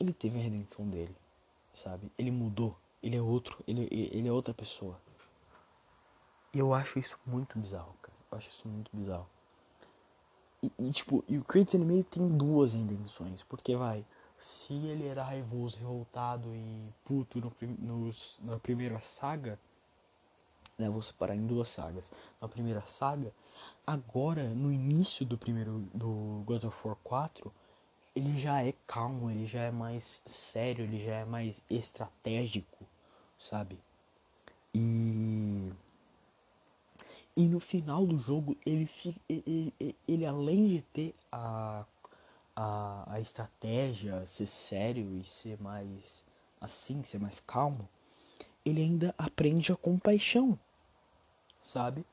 ele 0.00 0.14
teve 0.14 0.38
a 0.38 0.42
redenção 0.42 0.88
dele, 0.88 1.14
sabe? 1.74 2.10
Ele 2.16 2.30
mudou, 2.30 2.74
ele 3.02 3.16
é 3.16 3.20
outro, 3.20 3.62
ele, 3.68 3.86
ele 3.90 4.26
é 4.26 4.32
outra 4.32 4.54
pessoa. 4.54 4.98
E 6.54 6.58
eu 6.58 6.72
acho 6.72 6.98
isso 6.98 7.18
muito 7.26 7.58
bizarro, 7.58 7.94
cara. 8.00 8.16
Eu 8.32 8.38
acho 8.38 8.48
isso 8.48 8.66
muito 8.66 8.90
bizarro. 8.96 9.28
E, 10.64 10.72
e, 10.78 10.90
tipo, 10.92 11.22
e 11.28 11.36
o 11.36 11.44
Kratos 11.44 11.74
ele 11.74 11.84
meio 11.84 12.02
tem 12.04 12.26
duas 12.26 12.74
intenções, 12.74 13.42
porque 13.42 13.76
vai, 13.76 14.02
se 14.38 14.72
ele 14.72 15.06
era 15.06 15.22
raivoso, 15.22 15.76
revoltado 15.76 16.48
e 16.54 16.88
puto 17.04 17.38
no, 17.38 17.52
nos, 17.78 18.38
na 18.40 18.58
primeira 18.58 18.98
saga, 19.00 19.58
né, 20.78 20.88
vou 20.88 21.02
separar 21.02 21.36
em 21.36 21.46
duas 21.46 21.68
sagas. 21.68 22.10
Na 22.40 22.48
primeira 22.48 22.80
saga, 22.86 23.30
agora 23.86 24.54
no 24.54 24.72
início 24.72 25.26
do 25.26 25.36
primeiro 25.36 25.86
do 25.92 26.42
God 26.46 26.64
of 26.64 26.88
War 26.88 26.96
4, 27.04 27.52
ele 28.16 28.38
já 28.38 28.62
é 28.62 28.72
calmo, 28.86 29.30
ele 29.30 29.44
já 29.44 29.64
é 29.64 29.70
mais 29.70 30.22
sério, 30.24 30.84
ele 30.84 31.04
já 31.04 31.16
é 31.16 31.24
mais 31.26 31.60
estratégico, 31.68 32.86
sabe? 33.38 33.78
E 34.74 35.70
e 37.36 37.48
no 37.48 37.60
final 37.60 38.06
do 38.06 38.18
jogo 38.18 38.56
ele 38.64 38.88
ele, 39.28 39.74
ele, 39.80 39.96
ele 40.06 40.26
além 40.26 40.68
de 40.68 40.82
ter 40.92 41.14
a, 41.32 41.84
a 42.54 43.14
a 43.14 43.20
estratégia, 43.20 44.24
ser 44.26 44.46
sério 44.46 45.16
e 45.18 45.24
ser 45.24 45.60
mais 45.60 46.24
assim, 46.60 47.02
ser 47.04 47.18
mais 47.18 47.40
calmo, 47.40 47.88
ele 48.64 48.80
ainda 48.80 49.14
aprende 49.18 49.70
a 49.72 49.76
compaixão, 49.76 50.58
sabe? 51.62 52.04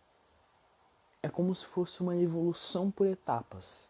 É 1.23 1.29
como 1.29 1.55
se 1.55 1.65
fosse 1.65 2.01
uma 2.01 2.17
evolução 2.17 2.91
por 2.91 3.07
etapas. 3.07 3.87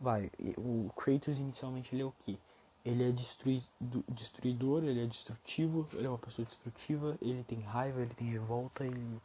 Vai, 0.00 0.30
o 0.56 0.90
Kratos 0.96 1.38
inicialmente 1.38 1.94
ele 1.94 2.02
é 2.02 2.06
o 2.06 2.14
quê? 2.20 2.38
Ele 2.84 3.02
é 3.02 3.12
destruidor, 3.12 4.84
ele 4.84 5.02
é 5.02 5.06
destrutivo, 5.06 5.86
ele 5.92 6.06
é 6.06 6.08
uma 6.08 6.16
pessoa 6.18 6.46
destrutiva, 6.46 7.18
ele 7.20 7.44
tem 7.44 7.60
raiva, 7.60 8.00
ele 8.00 8.14
tem 8.14 8.30
revolta 8.30 8.86
e 8.86 9.20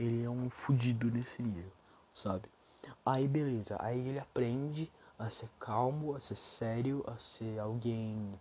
é 0.00 0.30
um 0.30 0.48
fudido 0.48 1.10
nesse 1.10 1.42
nível, 1.42 1.70
sabe? 2.14 2.48
Aí 3.04 3.28
beleza, 3.28 3.76
aí 3.78 3.98
ele 3.98 4.18
aprende 4.18 4.90
a 5.18 5.30
ser 5.30 5.48
calmo, 5.58 6.14
a 6.14 6.20
ser 6.20 6.36
sério, 6.36 7.04
a 7.06 7.18
ser 7.18 7.58
alguém 7.58 8.32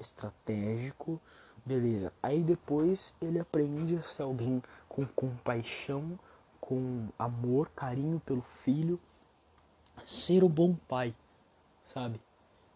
estratégico, 0.00 1.20
beleza. 1.64 2.12
Aí 2.22 2.42
depois 2.42 3.14
ele 3.20 3.38
aprende 3.38 3.96
a 3.96 4.02
ser 4.02 4.22
alguém 4.22 4.62
com 4.88 5.06
compaixão, 5.06 6.18
com 6.60 7.08
amor, 7.18 7.70
carinho 7.76 8.20
pelo 8.20 8.42
filho, 8.42 8.98
ser 10.06 10.42
um 10.42 10.48
bom 10.48 10.74
pai, 10.88 11.14
sabe? 11.92 12.20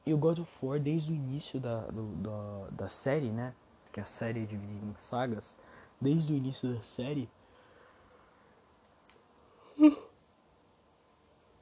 E 0.06 0.14
o 0.14 0.18
God 0.18 0.38
of 0.38 0.66
War, 0.66 0.78
desde 0.78 1.12
o 1.12 1.16
início 1.16 1.60
da, 1.60 1.80
do, 1.86 2.06
da, 2.16 2.68
da 2.70 2.88
série, 2.88 3.30
né? 3.30 3.52
Que 3.92 4.00
a 4.00 4.04
série 4.04 4.42
é 4.42 4.46
dividida 4.46 4.86
em 4.86 4.96
sagas, 4.96 5.58
desde 6.00 6.32
o 6.32 6.36
início 6.36 6.74
da 6.74 6.82
série. 6.82 7.28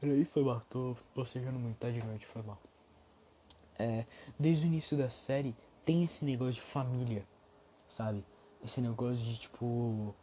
Peraí, 0.07 0.25
foi 0.25 0.45
mal, 0.45 0.63
tô 0.71 0.97
bocejando 1.17 1.59
muito, 1.59 1.79
tá 1.79 1.91
de 1.91 2.01
noite, 2.01 2.25
foi 2.27 2.41
mal. 2.43 2.61
É, 3.77 4.07
desde 4.39 4.65
o 4.65 4.69
início 4.69 4.97
da 4.97 5.11
série, 5.11 5.53
tem 5.85 6.05
esse 6.05 6.25
negócio 6.25 6.53
de 6.53 6.61
família, 6.61 7.27
sabe? 7.89 8.25
Esse 8.65 8.81
negócio 8.81 9.25
de 9.25 9.37
tipo 9.37 10.15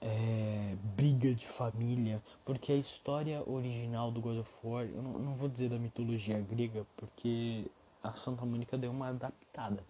é, 0.00 0.74
briga 0.96 1.34
de 1.34 1.46
família, 1.46 2.22
porque 2.42 2.72
a 2.72 2.76
história 2.76 3.42
original 3.46 4.10
do 4.10 4.18
God 4.18 4.38
of 4.38 4.66
War, 4.66 4.86
eu 4.86 5.02
não, 5.02 5.18
não, 5.18 5.34
vou 5.34 5.50
dizer 5.50 5.68
da 5.68 5.78
mitologia 5.78 6.40
grega, 6.40 6.86
porque 6.96 7.70
a 8.02 8.14
Santa 8.14 8.46
Mônica 8.46 8.78
deu 8.78 8.90
uma 8.90 9.08
adaptada, 9.08 9.84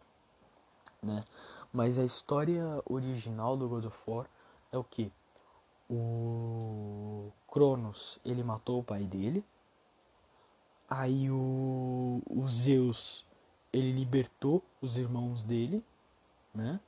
né? 1.00 1.20
Mas 1.72 1.96
a 1.96 2.04
história 2.04 2.82
original 2.84 3.56
do 3.56 3.68
God 3.68 3.84
of 3.84 3.98
War 4.04 4.28
é 4.72 4.76
o 4.76 4.82
que? 4.82 5.12
O 5.90 7.32
Cronos, 7.50 8.18
ele 8.24 8.42
matou 8.42 8.80
o 8.80 8.84
pai 8.84 9.04
dele, 9.04 9.44
aí 10.88 11.30
o, 11.30 12.22
o 12.28 12.46
Zeus, 12.48 13.24
ele 13.72 13.92
libertou 13.92 14.62
os 14.80 14.96
irmãos 14.96 15.44
dele, 15.44 15.82
né? 16.54 16.80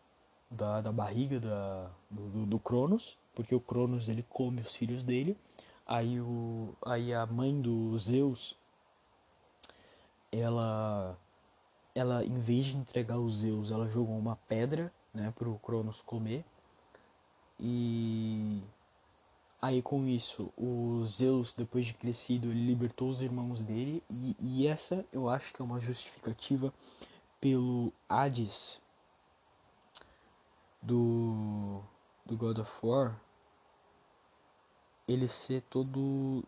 da, 0.50 0.80
da 0.80 0.90
barriga 0.90 1.38
da, 1.38 1.90
do, 2.11 2.45
do, 2.47 2.59
Cronos, 2.59 3.16
porque 3.35 3.54
o 3.54 3.61
Cronos 3.61 4.09
ele 4.09 4.25
come 4.28 4.61
os 4.61 4.75
filhos 4.75 5.04
dele. 5.04 5.37
Aí, 5.87 6.21
o, 6.21 6.75
aí 6.85 7.14
a 7.14 7.25
mãe 7.26 7.61
do 7.61 7.97
Zeus, 7.99 8.57
ela, 10.33 11.16
ela 11.95 12.25
em 12.25 12.38
vez 12.38 12.66
de 12.66 12.76
entregar 12.76 13.19
os 13.19 13.38
Zeus, 13.38 13.71
ela 13.71 13.88
jogou 13.88 14.19
uma 14.19 14.37
pedra 14.37 14.92
né, 15.14 15.33
para 15.37 15.49
o 15.49 15.59
Cronos 15.59 16.02
comer. 16.02 16.45
E 17.59 18.62
aí 19.60 19.82
com 19.82 20.06
isso, 20.06 20.52
o 20.56 21.04
Zeus, 21.04 21.54
depois 21.54 21.86
de 21.86 21.94
crescido, 21.94 22.48
ele 22.48 22.66
libertou 22.66 23.08
os 23.10 23.22
irmãos 23.22 23.62
dele. 23.62 24.02
E, 24.10 24.36
e 24.40 24.66
essa 24.66 25.04
eu 25.12 25.28
acho 25.28 25.52
que 25.54 25.62
é 25.62 25.64
uma 25.64 25.80
justificativa 25.80 26.72
pelo 27.40 27.92
Hades 28.08 28.80
do, 30.82 31.82
do 32.26 32.36
God 32.36 32.58
of 32.58 32.86
War 32.86 33.18
ele 35.12 35.26
ser 35.28 35.62
todo 35.62 36.44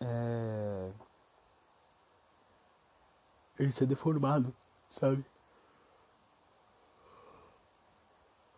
é, 0.00 0.92
ele 3.58 3.72
ser 3.72 3.86
deformado, 3.86 4.54
sabe? 4.88 5.24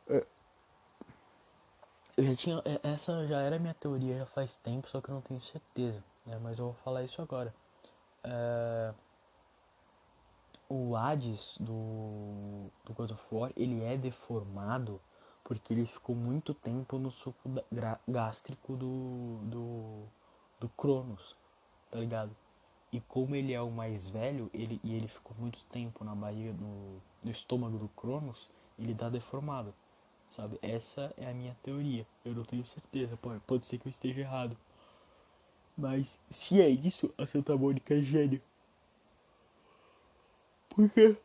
É. 0.08 0.26
Eu 2.18 2.24
já 2.24 2.34
tinha. 2.34 2.62
É, 2.64 2.80
essa 2.82 3.28
já 3.28 3.40
era 3.40 3.60
minha 3.60 3.74
teoria 3.74 4.18
já 4.18 4.26
faz 4.26 4.56
tempo, 4.56 4.88
só 4.90 5.00
que 5.00 5.08
eu 5.08 5.14
não 5.14 5.22
tenho 5.22 5.40
certeza. 5.40 6.02
Né? 6.26 6.36
Mas 6.42 6.58
eu 6.58 6.64
vou 6.64 6.74
falar 6.74 7.04
isso 7.04 7.22
agora. 7.22 7.54
É, 8.24 8.92
o 10.68 10.96
Hades 10.96 11.56
do, 11.60 12.72
do 12.84 12.92
God 12.92 13.12
of 13.12 13.24
War, 13.30 13.52
ele 13.56 13.84
é 13.84 13.96
deformado 13.96 15.00
porque 15.44 15.72
ele 15.72 15.86
ficou 15.86 16.16
muito 16.16 16.52
tempo 16.52 16.98
no 16.98 17.12
suco 17.12 17.38
gástrico 18.08 18.76
do, 18.76 19.38
do, 19.44 20.02
do 20.58 20.68
Cronos, 20.70 21.36
tá 21.88 22.00
ligado? 22.00 22.36
E 22.92 23.00
como 23.00 23.36
ele 23.36 23.52
é 23.52 23.60
o 23.62 23.70
mais 23.70 24.08
velho, 24.08 24.50
ele, 24.52 24.80
e 24.82 24.92
ele 24.92 25.06
ficou 25.06 25.36
muito 25.38 25.64
tempo 25.66 26.04
na 26.04 26.16
barriga, 26.16 26.52
no, 26.52 27.00
no 27.22 27.30
estômago 27.30 27.78
do 27.78 27.88
Cronos, 27.90 28.50
ele 28.76 28.92
dá 28.92 29.08
deformado, 29.08 29.72
sabe? 30.28 30.58
Essa 30.62 31.12
é 31.16 31.30
a 31.30 31.34
minha 31.34 31.56
teoria. 31.62 32.06
Eu 32.24 32.34
não 32.34 32.44
tenho 32.44 32.64
certeza, 32.64 33.16
pode, 33.16 33.40
pode 33.40 33.66
ser 33.66 33.78
que 33.78 33.88
eu 33.88 33.90
esteja 33.90 34.20
errado. 34.20 34.56
Mas 35.76 36.18
se 36.30 36.60
é 36.60 36.68
isso, 36.68 37.12
a 37.16 37.26
Santa 37.26 37.56
Mônica 37.56 37.94
é 37.94 38.02
gênio. 38.02 38.40
Porque. 40.68 41.16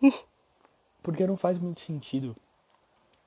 Porque 1.02 1.26
não 1.26 1.36
faz 1.36 1.58
muito 1.58 1.80
sentido 1.80 2.36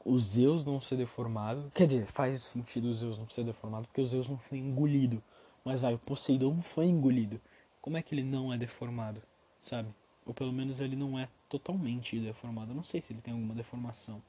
o 0.05 0.19
Zeus 0.19 0.65
não 0.65 0.79
ser 0.81 0.97
deformado. 0.97 1.71
Quer 1.73 1.87
dizer, 1.87 2.05
faz 2.07 2.43
sentido 2.43 2.89
o 2.89 2.93
Zeus 2.93 3.17
não 3.17 3.27
ser 3.29 3.43
deformado 3.43 3.87
porque 3.87 4.01
o 4.01 4.07
Zeus 4.07 4.27
não 4.27 4.37
foi 4.37 4.57
engolido. 4.57 5.23
Mas 5.63 5.81
vai, 5.81 5.93
o 5.93 5.99
Poseidon 5.99 6.61
foi 6.61 6.85
engolido. 6.85 7.39
Como 7.81 7.97
é 7.97 8.01
que 8.01 8.13
ele 8.13 8.23
não 8.23 8.53
é 8.53 8.57
deformado? 8.57 9.21
Sabe? 9.59 9.93
Ou 10.25 10.33
pelo 10.33 10.51
menos 10.51 10.79
ele 10.79 10.95
não 10.95 11.17
é 11.17 11.29
totalmente 11.49 12.19
deformado. 12.19 12.71
Eu 12.71 12.75
não 12.75 12.83
sei 12.83 13.01
se 13.01 13.13
ele 13.13 13.21
tem 13.21 13.33
alguma 13.33 13.55
deformação. 13.55 14.21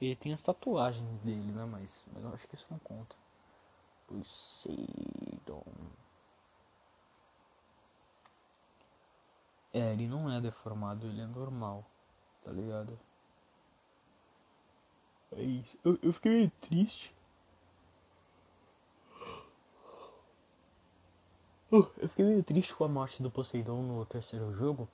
Ele 0.00 0.16
tem 0.16 0.32
as 0.32 0.42
tatuagens 0.42 1.20
dele, 1.20 1.52
né? 1.52 1.64
Mas, 1.66 2.06
mas 2.12 2.24
eu 2.24 2.32
acho 2.32 2.48
que 2.48 2.54
isso 2.54 2.66
não 2.70 2.78
conta. 2.78 3.16
Poseidon. 4.06 5.62
É, 9.72 9.92
ele 9.92 10.08
não 10.08 10.30
é 10.30 10.40
deformado, 10.40 11.06
ele 11.06 11.20
é 11.20 11.26
normal, 11.26 11.84
tá 12.42 12.50
ligado? 12.50 12.98
É 15.32 15.42
isso. 15.42 15.78
Eu, 15.84 15.98
eu 16.02 16.12
fiquei 16.12 16.32
meio 16.32 16.50
triste. 16.60 17.14
Uh, 21.72 21.88
eu 21.98 22.08
fiquei 22.08 22.24
meio 22.24 22.42
triste 22.42 22.74
com 22.74 22.82
a 22.82 22.88
morte 22.88 23.22
do 23.22 23.30
Poseidon 23.30 23.80
no 23.82 24.04
terceiro 24.04 24.52
jogo. 24.52 24.88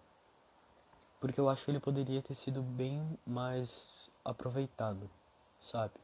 Porque 1.19 1.41
eu 1.41 1.49
acho 1.49 1.65
que 1.65 1.71
ele 1.71 1.81
poderia 1.81 2.21
ter 2.21 2.35
sido 2.35 2.61
bem 2.63 3.19
mais 3.27 4.06
aproveitado, 4.27 5.09
sabe? 5.61 5.95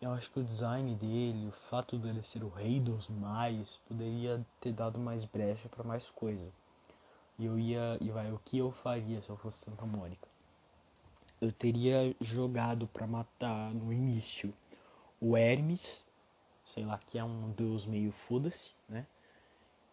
Eu 0.00 0.12
acho 0.12 0.30
que 0.30 0.40
o 0.40 0.44
design 0.44 0.94
dele, 0.94 1.48
o 1.48 1.52
fato 1.52 1.98
dele 1.98 2.22
ser 2.22 2.44
o 2.44 2.48
rei 2.48 2.78
dos 2.78 3.08
mais, 3.08 3.80
poderia 3.88 4.44
ter 4.60 4.72
dado 4.72 4.98
mais 4.98 5.24
brecha 5.24 5.68
para 5.68 5.82
mais 5.82 6.08
coisa. 6.10 6.46
E 7.38 7.46
eu 7.46 7.58
ia. 7.58 7.98
E 8.00 8.10
vai, 8.10 8.30
o 8.32 8.40
que 8.44 8.58
eu 8.58 8.70
faria 8.70 9.20
se 9.20 9.28
eu 9.28 9.36
fosse 9.36 9.64
Santa 9.64 9.84
Mônica? 9.84 10.28
Eu 11.40 11.50
teria 11.50 12.14
jogado 12.20 12.86
para 12.86 13.06
matar 13.06 13.72
no 13.74 13.92
início 13.92 14.54
o 15.20 15.36
Hermes, 15.36 16.04
sei 16.64 16.84
lá, 16.84 16.98
que 16.98 17.18
é 17.18 17.24
um 17.24 17.50
deus 17.50 17.86
meio 17.86 18.12
foda-se, 18.12 18.70
né? 18.88 19.06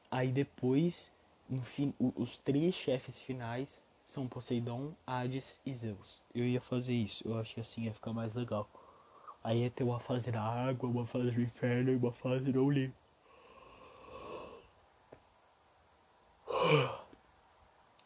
Aí 0.09 0.31
depois, 0.31 1.11
no 1.49 1.61
fim, 1.61 1.93
os 1.99 2.37
três 2.37 2.75
chefes 2.75 3.21
finais 3.21 3.81
são 4.11 4.27
Poseidon, 4.27 4.93
Hades 5.07 5.59
e 5.65 5.73
Zeus. 5.73 6.21
Eu 6.35 6.45
ia 6.45 6.61
fazer 6.61 6.93
isso, 6.93 7.27
eu 7.27 7.39
acho 7.39 7.55
que 7.55 7.61
assim 7.61 7.83
ia 7.83 7.93
ficar 7.93 8.13
mais 8.13 8.35
legal. 8.35 8.69
Aí 9.43 9.63
ia 9.63 9.71
ter 9.71 9.83
uma 9.83 9.99
fase 9.99 10.31
na 10.31 10.41
água, 10.41 10.89
uma 10.89 11.07
fase 11.07 11.31
no 11.31 11.41
inferno 11.41 11.91
e 11.91 11.95
uma 11.95 12.11
fase 12.11 12.51
no 12.51 12.69
livro. 12.69 12.95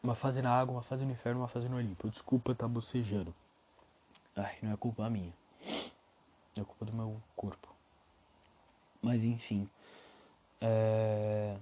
Uma 0.02 0.14
fase 0.14 0.40
na 0.40 0.50
água, 0.50 0.72
uma 0.72 0.82
fase 0.82 1.04
no 1.04 1.10
inferno, 1.10 1.40
uma 1.40 1.48
fase 1.48 1.68
no 1.68 1.76
Olimpo. 1.76 2.08
Desculpa 2.08 2.54
tá 2.54 2.68
bocejando. 2.68 3.34
Ai, 4.36 4.56
não 4.62 4.72
é 4.72 4.76
culpa 4.76 5.10
minha. 5.10 5.32
É 6.56 6.62
culpa 6.62 6.84
do 6.84 6.92
meu 6.92 7.20
corpo. 7.34 7.74
Mas 9.02 9.24
enfim. 9.24 9.68
É... 10.60 11.56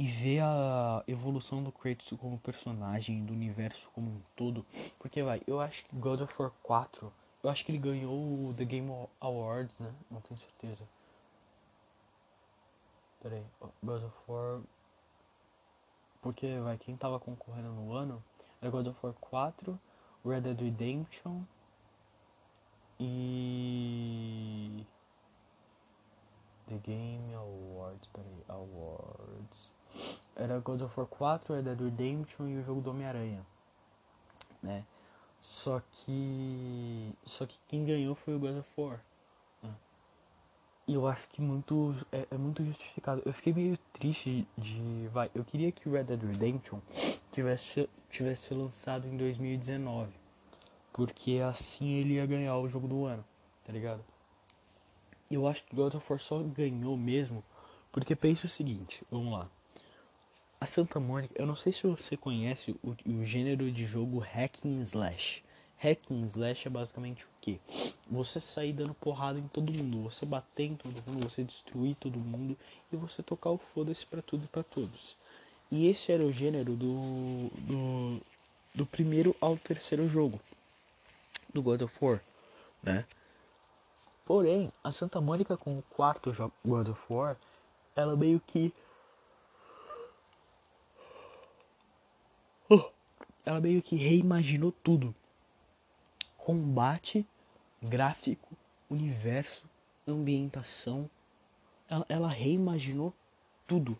E 0.00 0.08
ver 0.08 0.40
a 0.40 1.04
evolução 1.06 1.62
do 1.62 1.70
Kratos 1.70 2.10
como 2.18 2.38
personagem, 2.38 3.22
do 3.22 3.34
universo 3.34 3.90
como 3.90 4.12
um 4.12 4.20
todo. 4.34 4.64
Porque 4.98 5.22
vai, 5.22 5.42
eu 5.46 5.60
acho 5.60 5.84
que 5.84 5.94
God 5.94 6.22
of 6.22 6.34
War 6.38 6.50
4 6.62 7.12
Eu 7.42 7.50
acho 7.50 7.62
que 7.62 7.70
ele 7.70 7.76
ganhou 7.76 8.48
o 8.48 8.54
The 8.56 8.64
Game 8.64 8.90
Awards, 9.20 9.78
né? 9.78 9.92
Não 10.10 10.22
tenho 10.22 10.40
certeza. 10.40 10.88
Pera 13.20 13.36
aí. 13.36 13.44
God 13.82 14.04
of 14.04 14.16
War. 14.26 14.62
Porque, 16.22 16.58
vai, 16.60 16.78
quem 16.78 16.96
tava 16.96 17.20
concorrendo 17.20 17.68
no 17.68 17.92
ano 17.92 18.24
era 18.62 18.70
God 18.70 18.86
of 18.86 18.98
War 19.02 19.14
4, 19.20 19.78
Red 20.24 20.40
Dead 20.40 20.60
Redemption 20.62 21.42
e. 22.98 24.86
The 26.68 26.78
Game 26.78 27.34
Awards, 27.34 28.08
peraí, 28.14 28.44
Awards. 28.48 29.79
Era 30.36 30.58
God 30.58 30.82
of 30.82 30.98
War 30.98 31.06
4, 31.06 31.54
Red 31.54 31.62
Dead 31.62 31.80
Redemption 31.80 32.48
e 32.48 32.58
o 32.58 32.62
jogo 32.62 32.80
do 32.80 32.90
Homem-Aranha. 32.90 33.44
Né? 34.62 34.84
Só 35.40 35.80
que. 35.90 37.12
Só 37.24 37.46
que 37.46 37.58
quem 37.68 37.84
ganhou 37.84 38.14
foi 38.14 38.34
o 38.34 38.38
God 38.38 38.58
of 38.58 38.68
War. 38.76 39.00
Né? 39.62 39.74
E 40.86 40.94
eu 40.94 41.06
acho 41.06 41.28
que 41.28 41.40
muito. 41.40 41.94
É, 42.12 42.26
é, 42.30 42.36
muito 42.36 42.64
justificado. 42.64 43.22
Eu 43.24 43.32
fiquei 43.32 43.52
meio 43.52 43.78
triste 43.92 44.46
de. 44.56 45.08
Vai, 45.08 45.30
eu 45.34 45.44
queria 45.44 45.72
que 45.72 45.88
o 45.88 45.92
Red 45.92 46.04
Dead 46.04 46.22
Redemption 46.22 46.78
tivesse, 47.32 47.88
tivesse 48.10 48.54
lançado 48.54 49.06
em 49.06 49.16
2019. 49.16 50.12
Porque 50.92 51.38
assim 51.38 51.92
ele 51.94 52.14
ia 52.14 52.26
ganhar 52.26 52.56
o 52.56 52.68
jogo 52.68 52.88
do 52.88 53.04
ano, 53.04 53.24
tá 53.64 53.72
ligado? 53.72 54.04
Eu 55.30 55.46
acho 55.46 55.64
que 55.64 55.76
God 55.76 55.94
of 55.94 56.06
War 56.10 56.18
só 56.18 56.42
ganhou 56.42 56.96
mesmo. 56.96 57.44
Porque 57.92 58.14
pensa 58.14 58.46
o 58.46 58.48
seguinte, 58.48 59.04
vamos 59.10 59.32
lá. 59.32 59.48
A 60.60 60.66
Santa 60.66 61.00
Mônica, 61.00 61.34
eu 61.38 61.46
não 61.46 61.56
sei 61.56 61.72
se 61.72 61.86
você 61.86 62.18
conhece 62.18 62.76
o, 62.82 62.94
o 63.06 63.24
gênero 63.24 63.72
de 63.72 63.86
jogo 63.86 64.18
Hack 64.18 64.66
and 64.66 64.82
Slash. 64.82 65.42
Hack 65.78 66.10
and 66.10 66.26
Slash 66.26 66.68
é 66.68 66.70
basicamente 66.70 67.24
o 67.24 67.28
que? 67.40 67.58
Você 68.10 68.38
sair 68.38 68.74
dando 68.74 68.92
porrada 68.92 69.38
em 69.38 69.48
todo 69.48 69.72
mundo, 69.72 70.02
você 70.02 70.26
bater 70.26 70.64
em 70.64 70.76
todo 70.76 71.02
mundo, 71.06 71.30
você 71.30 71.42
destruir 71.42 71.94
todo 71.94 72.18
mundo 72.18 72.58
e 72.92 72.96
você 72.96 73.22
tocar 73.22 73.48
o 73.48 73.56
foda-se 73.56 74.04
pra 74.04 74.20
tudo 74.20 74.44
e 74.44 74.48
pra 74.48 74.62
todos. 74.62 75.16
E 75.70 75.86
esse 75.86 76.12
era 76.12 76.22
o 76.22 76.30
gênero 76.30 76.76
do, 76.76 77.48
do, 77.60 78.20
do 78.74 78.84
primeiro 78.84 79.34
ao 79.40 79.56
terceiro 79.56 80.06
jogo 80.08 80.38
do 81.54 81.62
God 81.62 81.80
of 81.80 81.96
War, 82.04 82.20
né? 82.82 83.06
Porém, 84.26 84.70
a 84.84 84.92
Santa 84.92 85.22
Mônica 85.22 85.56
com 85.56 85.78
o 85.78 85.82
quarto 85.82 86.30
God 86.62 86.88
of 86.88 87.00
War, 87.08 87.38
ela 87.96 88.14
meio 88.14 88.38
que. 88.46 88.74
Ela 93.44 93.60
meio 93.60 93.82
que 93.82 93.96
reimaginou 93.96 94.72
tudo. 94.72 95.14
Combate, 96.36 97.26
gráfico, 97.82 98.56
universo, 98.88 99.64
ambientação. 100.06 101.08
Ela, 101.88 102.06
ela 102.08 102.28
reimaginou 102.28 103.12
tudo, 103.66 103.98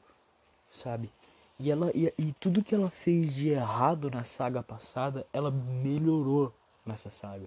sabe? 0.71 1.11
E, 1.59 1.71
ela, 1.71 1.91
e, 1.95 2.13
e 2.17 2.33
tudo 2.35 2.65
que 2.65 2.75
ela 2.75 2.91
fez 2.91 3.35
de 3.35 3.49
errado 3.49 4.11
na 4.11 4.25
saga 4.25 4.63
passada, 4.63 5.27
ela 5.33 5.51
melhorou 5.51 6.55
nessa 6.87 7.11
saga. 7.11 7.47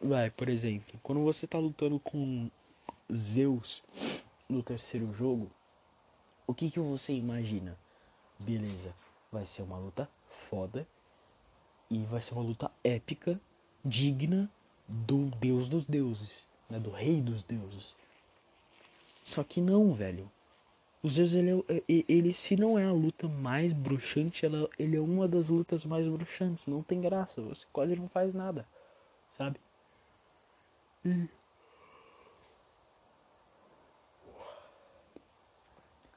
Vai, 0.00 0.30
por 0.30 0.48
exemplo, 0.48 0.98
quando 1.02 1.22
você 1.22 1.46
tá 1.46 1.58
lutando 1.58 1.98
com 1.98 2.50
Zeus 3.12 3.82
no 4.48 4.62
terceiro 4.62 5.12
jogo, 5.12 5.50
o 6.46 6.54
que 6.54 6.70
que 6.70 6.78
você 6.78 7.12
imagina? 7.14 7.76
Beleza, 8.38 8.94
vai 9.30 9.46
ser 9.46 9.62
uma 9.62 9.78
luta 9.78 10.08
foda 10.48 10.86
e 11.90 12.04
vai 12.04 12.20
ser 12.20 12.34
uma 12.34 12.42
luta 12.42 12.70
épica, 12.82 13.40
digna 13.84 14.50
do 14.88 15.26
deus 15.36 15.68
dos 15.68 15.86
deuses, 15.86 16.46
né, 16.68 16.78
do 16.78 16.90
rei 16.90 17.20
dos 17.20 17.44
deuses. 17.44 17.94
Só 19.24 19.42
que 19.42 19.60
não, 19.60 19.92
velho. 19.92 20.30
O 21.02 21.08
Zeus, 21.08 21.32
ele, 21.32 21.64
é, 21.68 21.82
ele, 21.88 22.32
se 22.32 22.56
não 22.56 22.78
é 22.78 22.84
a 22.84 22.92
luta 22.92 23.28
mais 23.28 23.72
bruxante, 23.72 24.44
ela, 24.44 24.68
ele 24.78 24.96
é 24.96 25.00
uma 25.00 25.28
das 25.28 25.48
lutas 25.48 25.84
mais 25.84 26.08
bruxantes. 26.08 26.66
Não 26.66 26.82
tem 26.82 27.00
graça, 27.00 27.40
você 27.42 27.66
quase 27.72 27.94
não 27.94 28.08
faz 28.08 28.34
nada, 28.34 28.66
sabe? 29.36 29.60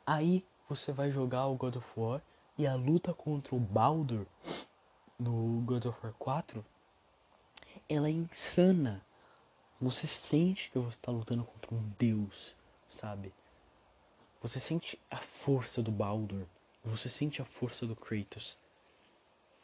Aí 0.06 0.44
você 0.68 0.92
vai 0.92 1.12
jogar 1.12 1.46
o 1.48 1.56
God 1.56 1.76
of 1.76 2.00
War 2.00 2.22
e 2.60 2.68
a 2.68 2.76
luta 2.76 3.14
contra 3.14 3.56
o 3.56 3.60
Baldur 3.60 4.28
no 5.18 5.62
God 5.62 5.86
of 5.86 5.98
War 6.04 6.14
4 6.20 6.66
ela 7.88 8.10
é 8.10 8.12
insana. 8.12 9.02
Você 9.80 10.06
sente 10.06 10.70
que 10.70 10.78
você 10.78 10.98
está 10.98 11.10
lutando 11.10 11.46
contra 11.46 11.74
um 11.74 11.82
deus, 11.98 12.54
sabe? 12.90 13.32
Você 14.42 14.60
sente 14.60 15.00
a 15.10 15.16
força 15.16 15.82
do 15.82 15.90
Baldur, 15.90 16.46
você 16.84 17.10
sente 17.10 17.42
a 17.42 17.46
força 17.46 17.88
do 17.88 17.96
Kratos. 17.96 18.58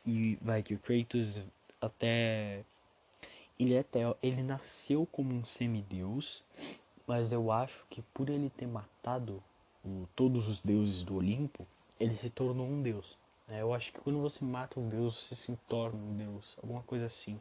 E 0.05 0.37
vai 0.41 0.63
que 0.63 0.73
o 0.73 0.79
Kratos 0.79 1.41
até 1.81 2.63
ele 3.59 3.73
é 3.73 3.79
até 3.79 4.03
ele 4.23 4.41
nasceu 4.41 5.05
como 5.05 5.33
um 5.33 5.43
semideus, 5.43 6.41
mas 7.05 7.33
eu 7.33 7.51
acho 7.51 7.85
que 7.89 8.01
por 8.13 8.29
ele 8.29 8.49
ter 8.49 8.67
matado 8.67 9.43
todos 10.15 10.47
os 10.47 10.61
deuses 10.61 11.03
do 11.03 11.17
Olimpo, 11.17 11.67
ele 11.99 12.17
se 12.17 12.29
tornou 12.29 12.67
um 12.67 12.81
deus. 12.81 13.17
É, 13.47 13.61
eu 13.61 13.73
acho 13.73 13.91
que 13.91 13.99
quando 13.99 14.19
você 14.19 14.43
mata 14.43 14.79
um 14.79 14.89
deus, 14.89 15.23
você 15.23 15.35
se 15.35 15.55
torna 15.67 15.99
um 15.99 16.17
deus, 16.17 16.57
alguma 16.61 16.81
coisa 16.83 17.05
assim. 17.05 17.39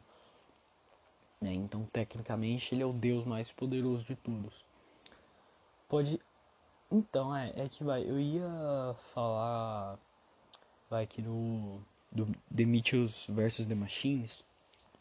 É, 1.41 1.51
então, 1.51 1.85
tecnicamente, 1.91 2.73
ele 2.73 2.83
é 2.83 2.85
o 2.85 2.93
deus 2.93 3.25
mais 3.25 3.51
poderoso 3.51 4.05
de 4.05 4.15
todos. 4.15 4.63
Pode. 5.89 6.19
Então, 6.91 7.35
é, 7.35 7.51
é 7.55 7.69
que 7.69 7.83
vai. 7.83 8.03
Eu 8.03 8.19
ia 8.19 8.95
falar. 9.13 9.99
Vai 10.89 11.07
que 11.07 11.21
no. 11.21 11.81
Do 12.11 12.27
Mitchells 12.51 13.29
vs 13.29 13.65
The 13.65 13.75
Machines 13.75 14.45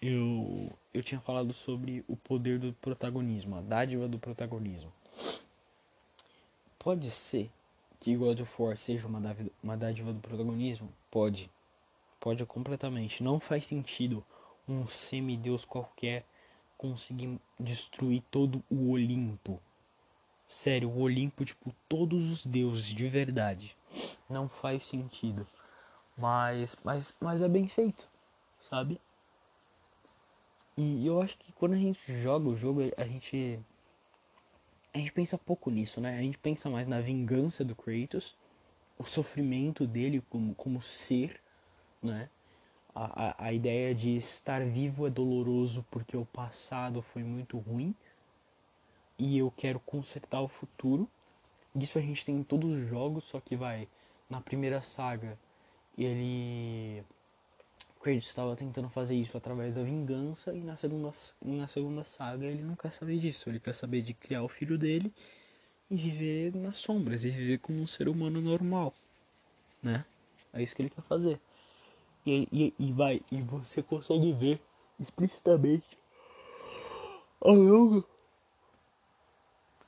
eu, 0.06 0.70
eu 0.92 1.02
tinha 1.02 1.20
falado 1.20 1.52
sobre 1.54 2.04
o 2.06 2.14
poder 2.14 2.58
do 2.58 2.74
protagonismo, 2.74 3.56
a 3.56 3.62
dádiva 3.62 4.06
do 4.06 4.18
protagonismo. 4.18 4.92
Pode 6.78 7.10
ser 7.10 7.50
que 8.04 8.14
God 8.14 8.38
of 8.40 8.62
War 8.62 8.76
seja 8.76 9.08
uma 9.08 9.18
dádiva, 9.18 9.50
uma 9.62 9.78
dádiva 9.78 10.12
do 10.12 10.20
protagonismo? 10.20 10.92
Pode. 11.10 11.50
Pode 12.20 12.44
completamente. 12.44 13.22
Não 13.22 13.40
faz 13.40 13.66
sentido 13.66 14.22
um 14.68 14.86
semideus 14.86 15.64
qualquer 15.64 16.22
conseguir 16.76 17.40
destruir 17.58 18.22
todo 18.30 18.62
o 18.70 18.90
Olimpo. 18.90 19.58
Sério, 20.46 20.90
o 20.90 21.00
Olimpo, 21.00 21.46
tipo, 21.46 21.74
todos 21.88 22.30
os 22.30 22.44
deuses 22.44 22.88
de 22.88 23.08
verdade. 23.08 23.74
Não 24.28 24.50
faz 24.50 24.84
sentido. 24.84 25.46
Mas, 26.14 26.76
mas, 26.84 27.14
mas 27.18 27.40
é 27.40 27.48
bem 27.48 27.68
feito, 27.68 28.06
sabe? 28.68 29.00
E 30.76 31.06
eu 31.06 31.22
acho 31.22 31.38
que 31.38 31.52
quando 31.52 31.72
a 31.72 31.78
gente 31.78 32.20
joga 32.20 32.50
o 32.50 32.56
jogo, 32.56 32.82
a 32.98 33.04
gente. 33.04 33.58
A 34.94 34.98
gente 34.98 35.10
pensa 35.12 35.36
pouco 35.36 35.70
nisso, 35.70 36.00
né? 36.00 36.16
A 36.16 36.22
gente 36.22 36.38
pensa 36.38 36.70
mais 36.70 36.86
na 36.86 37.00
vingança 37.00 37.64
do 37.64 37.74
Kratos, 37.74 38.36
o 38.96 39.04
sofrimento 39.04 39.86
dele 39.86 40.22
como, 40.30 40.54
como 40.54 40.80
ser, 40.80 41.40
né? 42.00 42.30
A, 42.94 43.30
a, 43.30 43.46
a 43.46 43.52
ideia 43.52 43.92
de 43.92 44.16
estar 44.16 44.64
vivo 44.64 45.04
é 45.06 45.10
doloroso 45.10 45.84
porque 45.90 46.16
o 46.16 46.24
passado 46.24 47.02
foi 47.02 47.24
muito 47.24 47.58
ruim 47.58 47.92
e 49.18 49.36
eu 49.36 49.52
quero 49.56 49.80
consertar 49.80 50.40
o 50.40 50.48
futuro. 50.48 51.08
Isso 51.74 51.98
a 51.98 52.00
gente 52.00 52.24
tem 52.24 52.36
em 52.36 52.44
todos 52.44 52.70
os 52.70 52.88
jogos, 52.88 53.24
só 53.24 53.40
que 53.40 53.56
vai 53.56 53.88
na 54.30 54.40
primeira 54.40 54.80
saga 54.80 55.36
ele 55.98 57.04
Kratos 58.04 58.26
estava 58.26 58.54
tentando 58.54 58.90
fazer 58.90 59.14
isso 59.14 59.34
através 59.34 59.76
da 59.76 59.82
vingança 59.82 60.52
e 60.52 60.60
na 60.60 60.76
segunda, 60.76 61.10
na 61.40 61.66
segunda 61.66 62.04
saga 62.04 62.44
ele 62.44 62.62
não 62.62 62.76
quer 62.76 62.92
saber 62.92 63.18
disso. 63.18 63.48
Ele 63.48 63.58
quer 63.58 63.74
saber 63.74 64.02
de 64.02 64.12
criar 64.12 64.42
o 64.42 64.48
filho 64.48 64.76
dele 64.76 65.10
e 65.90 65.96
viver 65.96 66.54
nas 66.54 66.76
sombras 66.76 67.24
e 67.24 67.30
viver 67.30 67.60
como 67.60 67.80
um 67.80 67.86
ser 67.86 68.06
humano 68.06 68.42
normal, 68.42 68.92
né? 69.82 70.04
É 70.52 70.62
isso 70.62 70.76
que 70.76 70.82
ele 70.82 70.90
quer 70.90 71.00
fazer. 71.00 71.40
E, 72.26 72.46
e, 72.52 72.74
e 72.78 72.92
vai, 72.92 73.22
e 73.32 73.40
você 73.40 73.82
consegue 73.82 74.34
ver 74.34 74.60
explicitamente 75.00 75.98
ao 77.40 77.54
longo. 77.54 78.06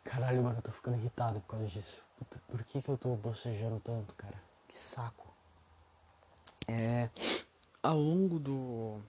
Caralho, 0.04 0.42
mano, 0.42 0.56
eu 0.56 0.62
tô 0.62 0.72
ficando 0.72 0.96
irritado 0.96 1.38
por 1.40 1.48
causa 1.48 1.66
disso. 1.66 2.02
Por 2.48 2.64
que, 2.64 2.80
que 2.80 2.88
eu 2.88 2.96
tô 2.96 3.14
bocejando 3.14 3.78
tanto, 3.80 4.14
cara? 4.14 4.42
Que 4.68 4.78
saco. 4.78 5.26
É 6.66 7.10
ao 7.86 8.00
longo 8.00 8.40
do 8.40 9.00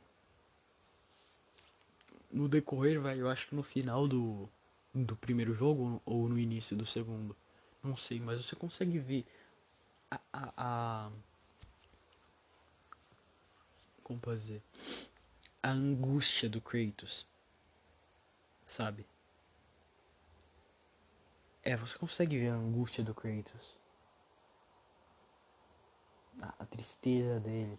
no 2.31 2.47
decorrer, 2.47 3.01
vai, 3.01 3.19
eu 3.19 3.27
acho 3.27 3.47
que 3.47 3.55
no 3.55 3.63
final 3.63 4.07
do 4.07 4.47
do 4.93 5.15
primeiro 5.15 5.53
jogo 5.53 6.01
ou 6.05 6.27
no 6.29 6.37
início 6.39 6.75
do 6.75 6.85
segundo, 6.85 7.35
não 7.83 7.95
sei, 7.95 8.19
mas 8.19 8.43
você 8.43 8.55
consegue 8.55 8.99
ver 8.99 9.25
a, 10.09 10.19
a, 10.33 10.53
a 10.57 11.11
como 14.03 14.19
fazer 14.19 14.61
a 15.61 15.71
angústia 15.71 16.49
do 16.49 16.61
Kratos, 16.61 17.25
sabe? 18.63 19.05
É, 21.63 21.75
você 21.75 21.97
consegue 21.97 22.37
ver 22.37 22.49
a 22.49 22.55
angústia 22.55 23.03
do 23.03 23.13
Kratos. 23.13 23.75
A, 26.39 26.53
a 26.59 26.65
tristeza 26.65 27.39
dele 27.39 27.77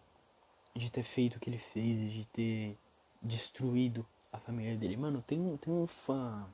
de 0.78 0.90
ter 0.90 1.02
feito 1.02 1.36
o 1.36 1.40
que 1.40 1.50
ele 1.50 1.58
fez 1.58 1.98
e 1.98 2.08
de 2.08 2.24
ter 2.26 2.78
destruído 3.20 4.06
a 4.32 4.38
família 4.38 4.76
dele. 4.76 4.96
Mano, 4.96 5.22
tem 5.22 5.40
um, 5.40 5.56
tem 5.56 5.72
um 5.72 5.86
fã. 5.86 6.48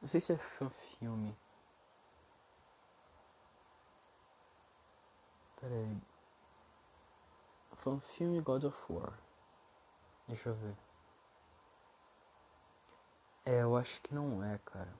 Não 0.00 0.08
sei 0.08 0.20
se 0.20 0.32
é 0.32 0.36
fã 0.36 0.70
filme. 0.70 1.36
Pera 5.60 5.74
aí. 5.74 5.98
Fã 7.76 8.00
filme 8.00 8.40
God 8.40 8.64
of 8.64 8.92
War. 8.92 9.18
Deixa 10.26 10.48
eu 10.48 10.54
ver. 10.54 10.74
É, 13.46 13.62
eu 13.62 13.76
acho 13.76 14.00
que 14.00 14.14
não 14.14 14.42
é, 14.42 14.58
cara. 14.64 14.94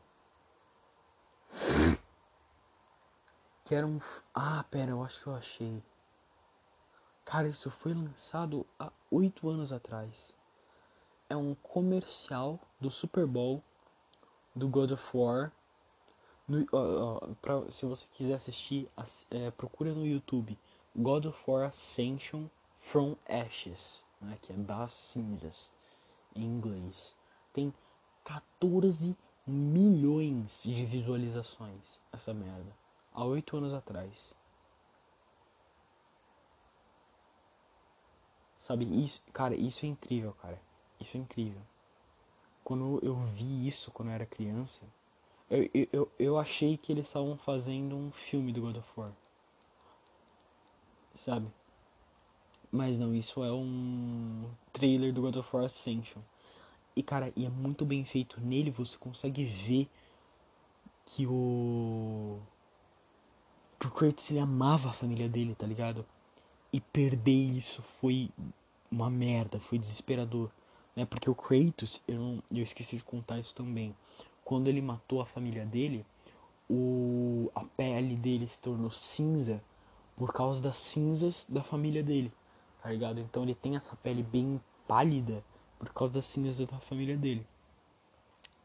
Que 3.65 3.75
era 3.75 3.87
um. 3.87 3.99
Ah, 4.35 4.65
pera, 4.71 4.91
eu 4.91 5.03
acho 5.03 5.21
que 5.23 5.27
eu 5.27 5.35
achei. 5.35 5.83
Cara, 7.25 7.49
isso 7.49 7.71
foi 7.71 7.95
lançado 7.95 8.67
há 8.79 8.93
oito 9.11 9.49
anos 9.49 9.73
atrás. 9.73 10.35
É 11.29 11.37
um 11.37 11.55
comercial 11.55 12.61
do 12.79 12.91
Super 12.91 13.27
Bowl 13.27 13.63
do 14.55 14.69
God 14.69 14.93
of 14.93 15.17
War. 15.17 15.51
No, 16.47 16.61
uh, 16.73 17.17
uh, 17.17 17.35
pra, 17.37 17.71
se 17.71 17.87
você 17.87 18.07
quiser 18.13 18.35
assistir, 18.35 18.89
é, 19.31 19.51
procura 19.51 19.95
no 19.95 20.07
YouTube 20.07 20.59
God 20.95 21.25
of 21.27 21.51
War 21.51 21.67
Ascension 21.67 22.47
from 22.77 23.17
Ashes, 23.27 24.05
né, 24.21 24.39
que 24.43 24.53
é 24.53 24.57
das 24.57 24.93
cinzas 24.93 25.73
em 26.37 26.45
inglês. 26.45 27.17
Tem 27.53 27.73
14 28.23 29.17
milhões 29.47 30.63
de 30.63 30.85
visualizações 30.85 31.99
essa 32.13 32.35
merda 32.35 32.73
há 33.13 33.25
oito 33.25 33.57
anos 33.57 33.73
atrás. 33.73 34.35
Sabe, 38.65 38.87
isso, 39.05 39.21
cara, 39.31 39.55
isso 39.55 39.85
é 39.85 39.91
incrível, 39.91 40.33
cara. 40.41 40.59
Isso 40.99 41.19
é 41.19 41.21
incrível. 41.21 41.61
Quando 42.65 42.99
eu 43.03 43.15
vi 43.15 43.67
isso 43.67 43.91
quando 43.91 44.09
eu 44.09 44.15
era 44.15 44.25
criança, 44.25 44.81
eu, 45.51 45.69
eu, 45.93 46.13
eu 46.19 46.39
achei 46.39 46.79
que 46.79 46.91
eles 46.91 47.07
estavam 47.07 47.37
fazendo 47.37 47.95
um 47.95 48.11
filme 48.11 48.55
do 48.55 48.63
God 48.63 48.79
of 48.79 48.89
War. 48.97 49.13
Sabe? 51.13 51.47
Mas 52.73 52.99
não, 52.99 53.15
isso 53.15 53.45
é 53.45 53.53
um 53.53 54.49
trailer 54.73 55.13
do 55.13 55.21
God 55.21 55.37
of 55.37 55.55
War 55.55 55.67
Ascension. 55.67 56.23
E 56.97 57.03
cara, 57.03 57.31
e 57.37 57.45
é 57.45 57.51
muito 57.51 57.85
bem 57.85 58.03
feito. 58.07 58.41
Nele 58.41 58.71
você 58.71 58.97
consegue 58.97 59.45
ver 59.45 59.91
que 61.05 61.27
o. 61.27 62.41
Que 63.79 63.89
o 63.89 63.91
Kratos 63.91 64.31
ele 64.31 64.41
amava 64.41 64.89
a 64.89 64.95
família 64.95 65.29
dele, 65.29 65.55
tá 65.55 65.67
ligado? 65.67 66.07
E 66.75 66.81
perder 66.81 67.31
isso 67.31 67.81
foi 67.83 68.29
uma 68.91 69.09
merda, 69.09 69.61
foi 69.61 69.79
desesperador. 69.79 70.51
Né? 70.97 71.05
Porque 71.05 71.31
o 71.31 71.35
Kratos, 71.35 72.03
eu, 72.09 72.17
não, 72.19 72.43
eu 72.51 72.65
esqueci 72.65 72.97
de 72.97 73.05
contar 73.05 73.39
isso 73.39 73.55
também. 73.55 73.95
Quando 74.45 74.67
ele 74.67 74.83
matou 74.83 75.21
a 75.21 75.25
família 75.25 75.65
dele, 75.65 76.05
o, 76.69 77.49
a 77.55 77.63
pele 77.65 78.17
dele 78.17 78.49
se 78.49 78.61
tornou 78.61 78.91
cinza 78.91 79.63
por 80.17 80.33
causa 80.33 80.61
das 80.61 80.77
cinzas 80.77 81.47
da 81.49 81.63
família 81.63 82.03
dele, 82.03 82.33
tá 82.83 82.91
ligado? 82.91 83.21
Então 83.21 83.45
ele 83.45 83.55
tem 83.55 83.77
essa 83.77 83.95
pele 83.95 84.25
bem 84.25 84.61
pálida 84.89 85.45
por 85.79 85.93
causa 85.93 86.15
das 86.15 86.25
cinzas 86.25 86.59
da 86.59 86.81
família 86.81 87.17
dele, 87.17 87.47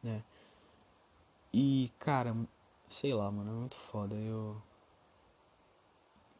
né? 0.02 0.24
E, 1.54 1.92
cara, 2.00 2.36
sei 2.90 3.14
lá, 3.14 3.30
mano, 3.30 3.52
é 3.52 3.54
muito 3.54 3.76
foda. 3.76 4.16
Eu 4.16 4.60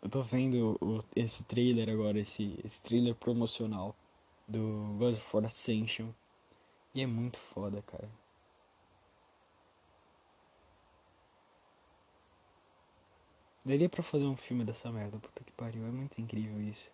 eu 0.02 0.10
tô 0.10 0.22
vendo 0.24 0.78
o, 0.82 1.04
esse 1.16 1.44
trailer 1.44 1.90
agora, 1.90 2.20
esse, 2.20 2.60
esse 2.64 2.82
trailer 2.82 3.16
promocional 3.16 3.96
do 4.48 4.96
God 4.98 5.16
of 5.16 5.28
War 5.34 5.46
Ascension. 5.46 6.10
E 6.94 7.02
é 7.02 7.08
muito 7.08 7.38
foda, 7.38 7.82
cara. 7.84 8.10
Daria 13.64 13.90
pra 13.90 14.02
fazer 14.02 14.26
um 14.26 14.36
filme 14.36 14.64
dessa 14.66 14.92
merda, 14.92 15.20
puta 15.20 15.44
que 15.44 15.52
pariu, 15.52 15.86
é 15.86 15.92
muito 15.92 16.20
incrível 16.20 16.62
isso. 16.62 16.92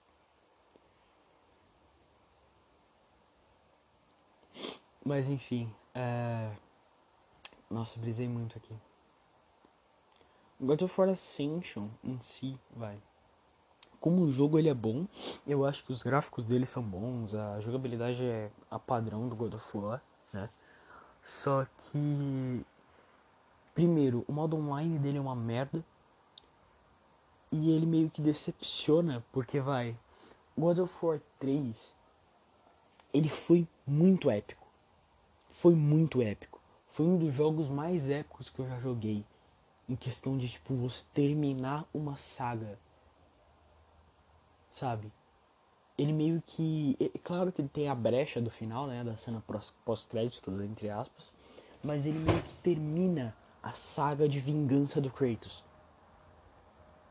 Mas 5.06 5.28
enfim, 5.30 5.74
é... 5.94 6.52
Nossa, 7.70 8.00
brisei 8.00 8.28
muito 8.28 8.58
aqui. 8.58 8.76
God 10.60 10.82
of 10.84 11.00
War 11.00 11.10
Ascension 11.10 11.90
em 12.04 12.20
si, 12.20 12.58
vai. 12.76 12.98
Como 14.00 14.22
o 14.22 14.32
jogo 14.32 14.60
ele 14.60 14.70
é 14.70 14.74
bom, 14.74 15.08
eu 15.48 15.66
acho 15.66 15.84
que 15.84 15.92
os 15.92 16.04
gráficos 16.04 16.44
dele 16.44 16.66
são 16.66 16.84
bons, 16.84 17.34
a 17.34 17.60
jogabilidade 17.60 18.24
é 18.24 18.52
a 18.70 18.78
padrão 18.78 19.28
do 19.28 19.36
God 19.36 19.56
of 19.56 19.78
War, 19.78 20.02
né? 20.32 20.50
Só 21.24 21.66
que 21.66 22.66
primeiro, 23.74 24.24
o 24.28 24.32
modo 24.32 24.56
online 24.56 24.98
dele 24.98 25.18
é 25.18 25.22
uma 25.22 25.36
merda. 25.36 25.84
E 27.52 27.72
ele 27.72 27.86
meio 27.86 28.10
que 28.10 28.22
decepciona, 28.22 29.24
porque 29.32 29.60
vai, 29.60 29.98
God 30.58 30.80
of 30.80 31.06
War 31.06 31.22
3 31.40 31.94
ele 33.14 33.30
foi 33.30 33.66
muito 33.88 34.30
épico. 34.30 34.68
Foi 35.50 35.74
muito 35.74 36.22
épico. 36.22 36.60
Foi 36.90 37.06
um 37.06 37.18
dos 37.18 37.34
jogos 37.34 37.70
mais 37.70 38.10
épicos 38.10 38.50
que 38.50 38.60
eu 38.60 38.68
já 38.68 38.78
joguei 38.80 39.26
em 39.88 39.96
questão 39.96 40.38
de 40.38 40.50
tipo 40.50 40.74
você 40.76 41.04
terminar 41.14 41.86
uma 41.94 42.18
saga. 42.18 42.80
Sabe? 44.70 45.12
Ele 45.98 46.12
meio 46.12 46.44
que, 46.46 46.98
é, 47.00 47.18
claro 47.20 47.52
que 47.52 47.62
ele 47.62 47.70
tem 47.70 47.88
a 47.88 47.96
brecha 47.96 48.42
do 48.42 48.50
final, 48.50 48.88
né, 48.88 49.04
da 49.04 49.16
cena 49.16 49.42
pós-créditos 49.86 50.62
entre 50.62 50.90
aspas, 50.90 51.34
mas 51.82 52.06
ele 52.06 52.20
meio 52.20 52.42
que 52.42 52.54
termina 52.56 53.36
a 53.64 53.72
saga 53.72 54.28
de 54.28 54.40
vingança 54.40 55.00
do 55.00 55.10
Kratos. 55.10 55.64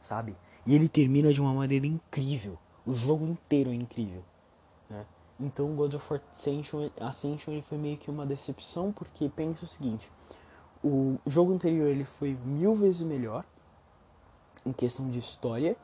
Sabe? 0.00 0.37
E 0.66 0.74
ele 0.74 0.88
termina 0.88 1.32
de 1.32 1.40
uma 1.40 1.54
maneira 1.54 1.87
incrível. 1.87 2.58
O 2.87 2.92
jogo 2.92 3.24
inteiro 3.24 3.70
é 3.70 3.74
incrível, 3.74 4.22
né? 4.90 5.06
Então 5.40 5.74
God 5.74 5.94
of 5.94 6.12
War 6.12 6.22
Ascension, 6.32 6.90
Ascension 7.00 7.52
ele 7.54 7.62
foi 7.62 7.78
meio 7.78 7.96
que 7.96 8.10
uma 8.10 8.26
decepção 8.26 8.92
porque 8.92 9.28
pensa 9.28 9.64
o 9.64 9.68
seguinte, 9.68 10.10
o 10.85 11.18
jogo 11.27 11.55
anterior 11.55 11.88
ele 11.88 12.05
foi 12.05 12.37
mil 12.44 12.75
vezes 12.75 13.01
melhor 13.01 13.42
em 14.66 14.73
questão 14.73 15.09
de 15.09 15.18
história. 15.18 15.77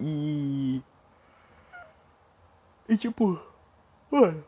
E. 0.00 0.82
E 2.88 2.96
tipo. 2.96 3.38
Mano. 4.10 4.42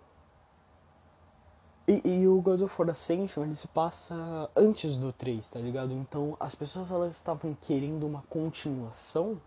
E, 1.87 2.01
e, 2.09 2.29
o 2.29 2.41
God 2.41 2.63
of 2.63 2.75
War 2.79 2.91
Ascension 2.91 3.43
ele 3.43 3.57
se 3.57 3.69
passa 3.69 4.49
antes 4.57 4.97
do 4.97 5.13
3, 5.13 5.51
tá 5.51 5.59
ligado? 5.59 5.93
Então 5.93 6.37
as 6.41 6.55
pessoas 6.55 6.91
elas 6.91 7.15
estavam 7.15 7.55
querendo 7.61 8.07
uma 8.07 8.23
continuação. 8.23 9.39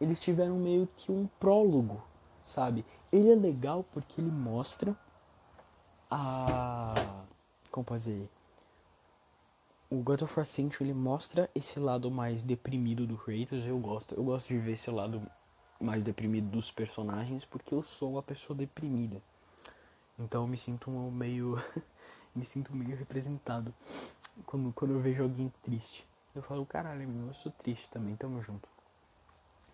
Eles 0.00 0.20
tiveram 0.20 0.56
meio 0.56 0.88
que 0.96 1.10
um 1.12 1.28
prólogo, 1.38 2.00
sabe? 2.42 2.84
Ele 3.12 3.30
é 3.30 3.34
legal 3.34 3.84
porque 3.92 4.20
ele 4.20 4.30
mostra 4.30 4.96
a. 6.10 6.94
Como 7.70 7.84
posso 7.84 8.04
dizer? 8.04 8.37
O 9.90 9.96
God 10.02 10.22
of 10.22 10.34
War 10.36 10.42
Ascension 10.42 10.84
ele 10.84 10.92
mostra 10.92 11.48
esse 11.54 11.80
lado 11.80 12.10
mais 12.10 12.42
deprimido 12.42 13.06
do 13.06 13.16
Kratos. 13.16 13.66
Eu 13.66 13.78
gosto, 13.78 14.14
eu 14.14 14.22
gosto 14.22 14.48
de 14.48 14.58
ver 14.58 14.72
esse 14.72 14.90
lado 14.90 15.22
mais 15.80 16.02
deprimido 16.02 16.50
dos 16.50 16.70
personagens 16.70 17.44
porque 17.44 17.74
eu 17.74 17.82
sou 17.82 18.12
uma 18.12 18.22
pessoa 18.22 18.56
deprimida. 18.56 19.22
Então 20.18 20.42
eu 20.42 20.48
me 20.48 20.58
sinto 20.58 20.90
meio 20.90 21.62
me 22.34 22.44
sinto 22.44 22.74
meio 22.74 22.96
representado 22.96 23.74
quando, 24.44 24.72
quando 24.72 24.92
eu 24.92 25.00
vejo 25.00 25.22
alguém 25.22 25.52
triste. 25.62 26.06
Eu 26.34 26.42
falo, 26.42 26.66
caralho, 26.66 27.08
eu 27.26 27.34
sou 27.34 27.50
triste 27.50 27.88
também, 27.88 28.14
tamo 28.14 28.42
junto. 28.42 28.68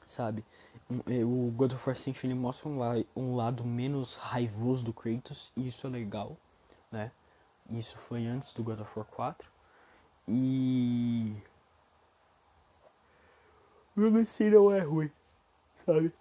Sabe? 0.07 0.45
É, 1.07 1.25
o 1.25 1.51
God 1.51 1.73
of 1.73 1.89
War 1.89 1.97
Ascension 1.97 2.31
ele 2.31 2.39
mostra 2.39 2.69
um, 2.69 2.79
um 3.17 3.35
lado 3.35 3.65
menos 3.65 4.17
raivoso 4.17 4.85
do 4.85 4.93
Kratos 4.93 5.53
e 5.57 5.67
isso 5.67 5.87
é 5.87 5.91
legal, 5.91 6.37
né? 6.91 7.11
Isso 7.71 7.97
foi 7.97 8.27
antes 8.27 8.53
do 8.53 8.63
God 8.63 8.81
of 8.81 8.91
War 8.95 9.07
4. 9.07 9.54
E. 10.29 11.37
Mesmo 13.95 14.19
assim 14.19 14.51
não 14.51 14.73
é 14.73 14.81
ruim, 14.81 15.11
sabe? 15.85 16.13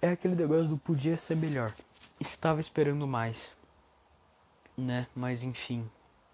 É 0.00 0.10
aquele 0.10 0.34
negócio 0.34 0.68
do 0.68 0.78
podia 0.78 1.16
ser 1.16 1.36
melhor. 1.36 1.74
Estava 2.20 2.60
esperando 2.60 3.06
mais. 3.06 3.52
Né? 4.76 5.06
Mas 5.14 5.42
enfim. 5.42 5.88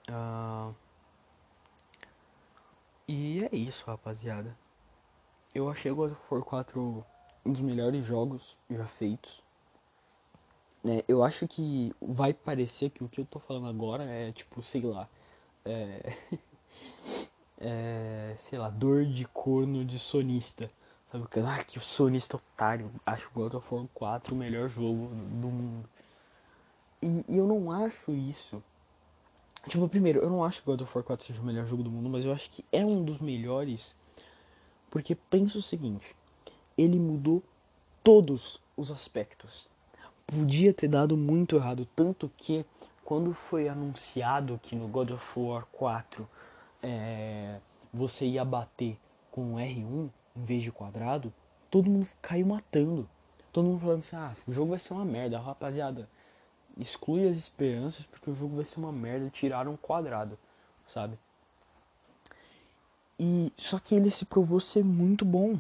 Uh... 0.09 0.75
E 3.09 3.45
é 3.45 3.57
isso, 3.57 3.85
rapaziada. 3.87 4.57
Eu 5.55 5.69
achei 5.69 5.91
God 5.91 6.13
of 6.13 6.21
War 6.31 6.43
4 6.43 7.05
um 7.45 7.53
dos 7.53 7.61
melhores 7.61 8.05
jogos 8.05 8.57
já 8.71 8.87
feitos. 8.87 9.43
Né, 10.83 11.03
eu 11.07 11.23
acho 11.23 11.47
que 11.47 11.93
vai 12.01 12.33
parecer 12.33 12.91
que 12.91 13.05
o 13.05 13.09
que 13.09 13.21
eu 13.21 13.27
tô 13.27 13.39
falando 13.39 13.69
agora 13.69 14.05
é 14.05 14.33
tipo, 14.33 14.63
sei 14.63 14.83
lá, 14.83 15.09
é, 15.65 16.17
é 17.61 18.35
sei 18.39 18.59
lá, 18.59 18.71
dor 18.71 19.05
de 19.05 19.27
corno 19.27 19.85
de 19.85 19.99
sonista. 19.99 20.71
Sabe, 21.11 21.27
ah, 21.45 21.65
que 21.65 21.77
o 21.77 21.83
sonista 21.83 22.37
otário, 22.37 22.91
acho 23.05 23.31
God 23.35 23.55
of 23.55 23.75
War 23.75 23.85
4 23.93 24.35
o 24.35 24.39
melhor 24.39 24.69
jogo 24.69 25.09
do 25.09 25.49
mundo. 25.49 25.89
E, 27.03 27.25
e 27.29 27.37
eu 27.37 27.47
não 27.47 27.71
acho 27.73 28.13
isso. 28.13 28.63
Tipo, 29.69 29.89
primeiro, 29.89 30.21
eu 30.21 30.31
não 30.31 30.45
acho 30.45 30.61
que 30.61 30.67
God 30.67 30.81
of 30.83 30.93
War 30.97 31.05
4 31.05 31.27
seja 31.27 31.41
o 31.43 31.45
melhor 31.45 31.67
jogo 31.67 31.83
do 31.83 31.91
mundo, 31.91 32.09
mas 32.09 32.25
eu 32.25 32.33
acho 32.33 32.49
que 32.51 32.65
é 32.73 32.85
um 32.87 33.03
dos 33.03 33.19
melhores. 33.19 33.95
Porque 34.89 35.15
pensa 35.15 35.59
o 35.59 35.63
seguinte, 35.63 36.15
ele 36.79 36.99
mudou 36.99 37.43
todos 38.03 38.61
os 38.77 38.91
aspectos 38.91 39.69
podia 40.31 40.73
ter 40.73 40.89
dado 40.89 41.17
muito 41.17 41.57
errado. 41.57 41.87
Tanto 41.97 42.31
que 42.37 42.65
quando 43.05 43.35
foi 43.35 43.69
anunciado 43.69 44.61
que 44.63 44.77
no 44.77 44.87
God 44.87 45.11
of 45.11 45.39
War 45.39 45.67
4 45.73 46.29
é, 46.83 47.59
você 47.93 48.27
ia 48.27 48.45
bater 48.45 48.97
com 49.31 49.57
R1 49.57 50.09
em 50.37 50.45
vez 50.45 50.63
de 50.63 50.71
quadrado, 50.71 51.33
todo 51.71 51.91
mundo 51.91 52.07
caiu 52.23 52.47
matando. 52.47 53.09
Todo 53.53 53.67
mundo 53.67 53.81
falando 53.81 53.99
assim, 53.99 54.17
ah, 54.17 54.35
o 54.47 54.53
jogo 54.53 54.71
vai 54.71 54.79
ser 54.79 54.93
uma 54.93 55.05
merda, 55.05 55.41
rapaziada. 55.41 56.09
Exclui 56.79 57.29
as 57.29 57.37
esperanças 57.37 58.07
porque 58.07 58.31
o 58.31 58.35
jogo 58.35 58.57
vai 58.57 58.65
ser 58.65 58.79
uma 58.79 58.93
merda, 58.93 59.29
tiraram 59.29 59.73
um 59.73 59.77
quadrado, 59.77 60.39
sabe? 60.87 61.19
E 63.19 63.53
só 63.57 63.81
que 63.81 63.95
ele 63.95 64.11
se 64.11 64.25
provou 64.25 64.61
ser 64.61 64.85
muito 64.85 65.25
bom. 65.25 65.59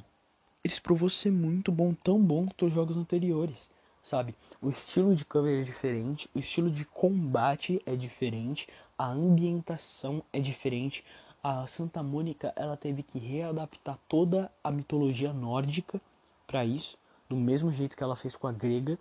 Ele 0.62 0.72
se 0.72 0.80
provou 0.80 1.08
ser 1.08 1.32
muito 1.32 1.72
bom, 1.72 1.92
tão 1.92 2.22
bom 2.22 2.46
quanto 2.46 2.66
os 2.66 2.72
jogos 2.72 2.96
anteriores 2.96 3.68
sabe? 4.02 4.34
O 4.60 4.68
estilo 4.68 5.14
de 5.14 5.24
câmera 5.24 5.60
é 5.60 5.64
diferente, 5.64 6.28
o 6.34 6.38
estilo 6.38 6.70
de 6.70 6.84
combate 6.84 7.80
é 7.86 7.94
diferente, 7.94 8.68
a 8.98 9.06
ambientação 9.06 10.22
é 10.32 10.40
diferente. 10.40 11.04
A 11.42 11.66
Santa 11.66 12.02
Mônica 12.02 12.52
ela 12.54 12.76
teve 12.76 13.02
que 13.02 13.18
readaptar 13.18 13.98
toda 14.06 14.52
a 14.62 14.70
mitologia 14.70 15.32
nórdica 15.32 15.98
para 16.46 16.64
isso, 16.66 16.98
do 17.28 17.36
mesmo 17.36 17.72
jeito 17.72 17.96
que 17.96 18.02
ela 18.02 18.16
fez 18.16 18.36
com 18.36 18.46
a 18.46 18.52
grega. 18.52 18.98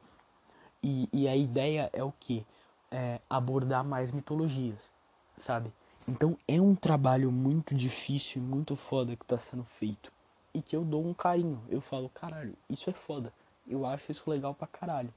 E, 0.82 1.10
e 1.12 1.28
a 1.28 1.36
ideia 1.36 1.90
é 1.92 2.02
o 2.02 2.14
que? 2.18 2.46
É 2.90 3.20
abordar 3.30 3.84
mais 3.84 4.12
mitologias, 4.12 4.90
sabe? 5.38 5.72
Então 6.08 6.38
é 6.48 6.62
um 6.62 6.76
trabalho 6.76 7.30
muito 7.30 7.76
difícil, 7.76 8.42
muito 8.42 8.76
foda 8.76 9.16
que 9.16 9.26
tá 9.26 9.38
sendo 9.38 9.66
feito. 9.66 10.12
E 10.54 10.62
que 10.62 10.76
eu 10.76 10.84
dou 10.84 11.06
um 11.06 11.14
carinho. 11.14 11.62
Eu 11.70 11.82
falo, 11.82 12.10
caralho, 12.10 12.56
isso 12.70 12.90
é 12.90 12.94
foda. 12.94 13.34
Eu 13.70 13.86
acho 13.86 14.12
isso 14.12 14.30
legal 14.30 14.54
pra 14.56 14.68
caralho. 14.68 15.14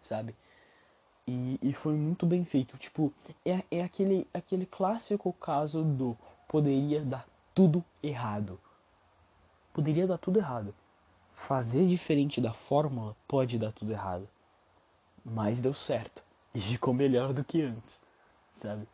Sabe? 0.00 0.34
E, 1.26 1.58
e 1.62 1.72
foi 1.72 1.94
muito 1.94 2.26
bem 2.26 2.44
feito. 2.44 2.76
Tipo, 2.76 3.12
é, 3.44 3.62
é 3.70 3.82
aquele, 3.82 4.28
aquele 4.34 4.66
clássico 4.66 5.32
caso 5.32 5.82
do 5.82 6.16
poderia 6.46 7.02
dar 7.02 7.26
tudo 7.54 7.82
errado. 8.02 8.60
Poderia 9.72 10.06
dar 10.06 10.18
tudo 10.18 10.38
errado. 10.38 10.74
Fazer 11.32 11.86
diferente 11.86 12.40
da 12.40 12.52
fórmula 12.52 13.16
pode 13.26 13.58
dar 13.58 13.72
tudo 13.72 13.92
errado. 13.92 14.28
Mas 15.24 15.60
deu 15.60 15.72
certo. 15.72 16.22
E 16.54 16.60
ficou 16.60 16.92
melhor 16.92 17.32
do 17.32 17.42
que 17.42 17.62
antes. 17.62 18.00
Sabe? 18.52 18.86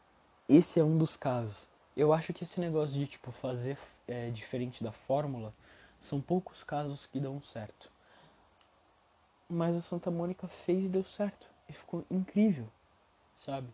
Esse 0.48 0.78
é 0.78 0.84
um 0.84 0.96
dos 0.96 1.16
casos. 1.16 1.68
Eu 1.96 2.12
acho 2.12 2.32
que 2.32 2.44
esse 2.44 2.60
negócio 2.60 2.94
de 2.94 3.06
tipo 3.06 3.32
fazer 3.32 3.76
é, 4.06 4.30
diferente 4.30 4.84
da 4.84 4.92
fórmula 4.92 5.52
são 5.98 6.20
poucos 6.20 6.62
casos 6.62 7.06
que 7.06 7.18
dão 7.18 7.42
certo. 7.42 7.90
Mas 9.48 9.76
a 9.76 9.80
Santa 9.80 10.10
Mônica 10.10 10.46
fez 10.46 10.84
e 10.84 10.88
deu 10.88 11.04
certo. 11.04 11.46
E 11.68 11.72
ficou 11.72 12.04
incrível, 12.10 12.68
sabe? 13.36 13.68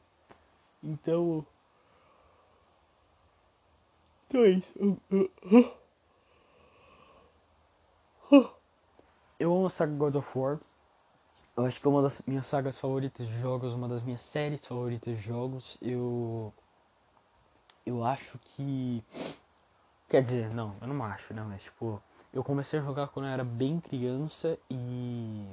Então. 0.82 1.44
Então 4.28 4.44
é 4.44 4.50
isso. 4.50 4.72
Eu 9.38 9.52
amo 9.52 9.66
a 9.66 9.70
saga 9.70 9.92
God 9.92 10.16
of 10.16 10.38
War. 10.38 10.58
Eu 11.56 11.64
acho 11.64 11.80
que 11.80 11.86
é 11.86 11.90
uma 11.90 12.02
das 12.02 12.20
minhas 12.26 12.46
sagas 12.46 12.78
favoritas 12.78 13.26
de 13.26 13.38
jogos, 13.38 13.74
uma 13.74 13.88
das 13.88 14.02
minhas 14.02 14.22
séries 14.22 14.66
favoritas 14.66 15.16
de 15.16 15.22
jogos. 15.22 15.78
Eu. 15.80 16.52
Eu 17.86 18.04
acho 18.04 18.38
que. 18.38 19.04
Quer 20.08 20.22
dizer, 20.22 20.54
não, 20.54 20.76
eu 20.80 20.88
não 20.88 21.04
acho, 21.04 21.32
né? 21.34 21.42
Mas 21.42 21.64
tipo, 21.64 22.02
eu 22.34 22.42
comecei 22.42 22.80
a 22.80 22.82
jogar 22.82 23.06
quando 23.08 23.26
eu 23.26 23.32
era 23.32 23.44
bem 23.44 23.78
criança 23.78 24.58
e. 24.68 25.46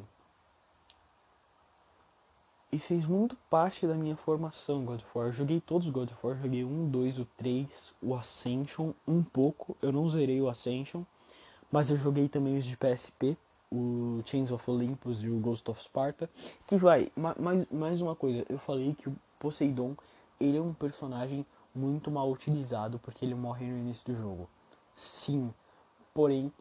E 2.72 2.80
fez 2.80 3.06
muito 3.06 3.36
parte 3.50 3.86
da 3.86 3.94
minha 3.94 4.16
formação 4.16 4.84
God 4.84 5.02
of 5.02 5.10
War. 5.14 5.28
Eu 5.28 5.34
joguei 5.34 5.60
todos 5.60 5.88
os 5.88 5.94
God 5.94 6.10
of 6.10 6.26
War, 6.26 6.38
joguei 6.38 6.64
um, 6.64 6.90
dois, 6.90 7.20
o 7.20 7.26
3, 7.38 7.94
o 8.02 8.16
Ascension, 8.16 8.94
um 9.08 9.22
pouco. 9.22 9.78
Eu 9.82 9.92
não 9.92 10.10
zerei 10.10 10.42
o 10.42 10.50
Ascension, 10.50 11.04
mas 11.70 11.90
eu 11.92 11.98
joguei 11.98 12.30
também 12.30 12.58
os 12.58 12.66
de 12.66 12.78
PSP, 12.78 13.38
o 13.70 14.22
Chains 14.26 14.52
of 14.52 14.72
Olympus 14.72 15.22
e 15.22 15.30
o 15.30 15.38
Ghost 15.38 15.70
of 15.70 15.84
Sparta. 15.84 16.30
Que 16.66 16.78
vai, 16.78 17.12
mais, 17.16 17.70
mais 17.70 18.02
uma 18.02 18.16
coisa, 18.16 18.46
eu 18.50 18.58
falei 18.58 18.96
que 18.96 19.10
o 19.10 19.16
Poseidon, 19.38 19.94
ele 20.40 20.58
é 20.58 20.62
um 20.62 20.74
personagem 20.74 21.46
muito 21.76 22.10
mal 22.10 22.32
utilizado 22.32 22.98
porque 23.00 23.26
ele 23.26 23.36
morre 23.36 23.68
no 23.68 23.78
início 23.78 24.06
do 24.06 24.16
jogo. 24.16 24.50
Sim, 24.96 25.54
porém 26.14 26.52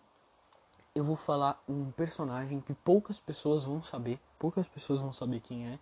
eu 1.00 1.04
vou 1.04 1.16
falar 1.16 1.62
um 1.66 1.90
personagem 1.90 2.60
que 2.60 2.74
poucas 2.74 3.18
pessoas 3.18 3.64
vão 3.64 3.82
saber, 3.82 4.20
poucas 4.38 4.68
pessoas 4.68 5.00
vão 5.00 5.14
saber 5.14 5.40
quem 5.40 5.66
é, 5.66 5.78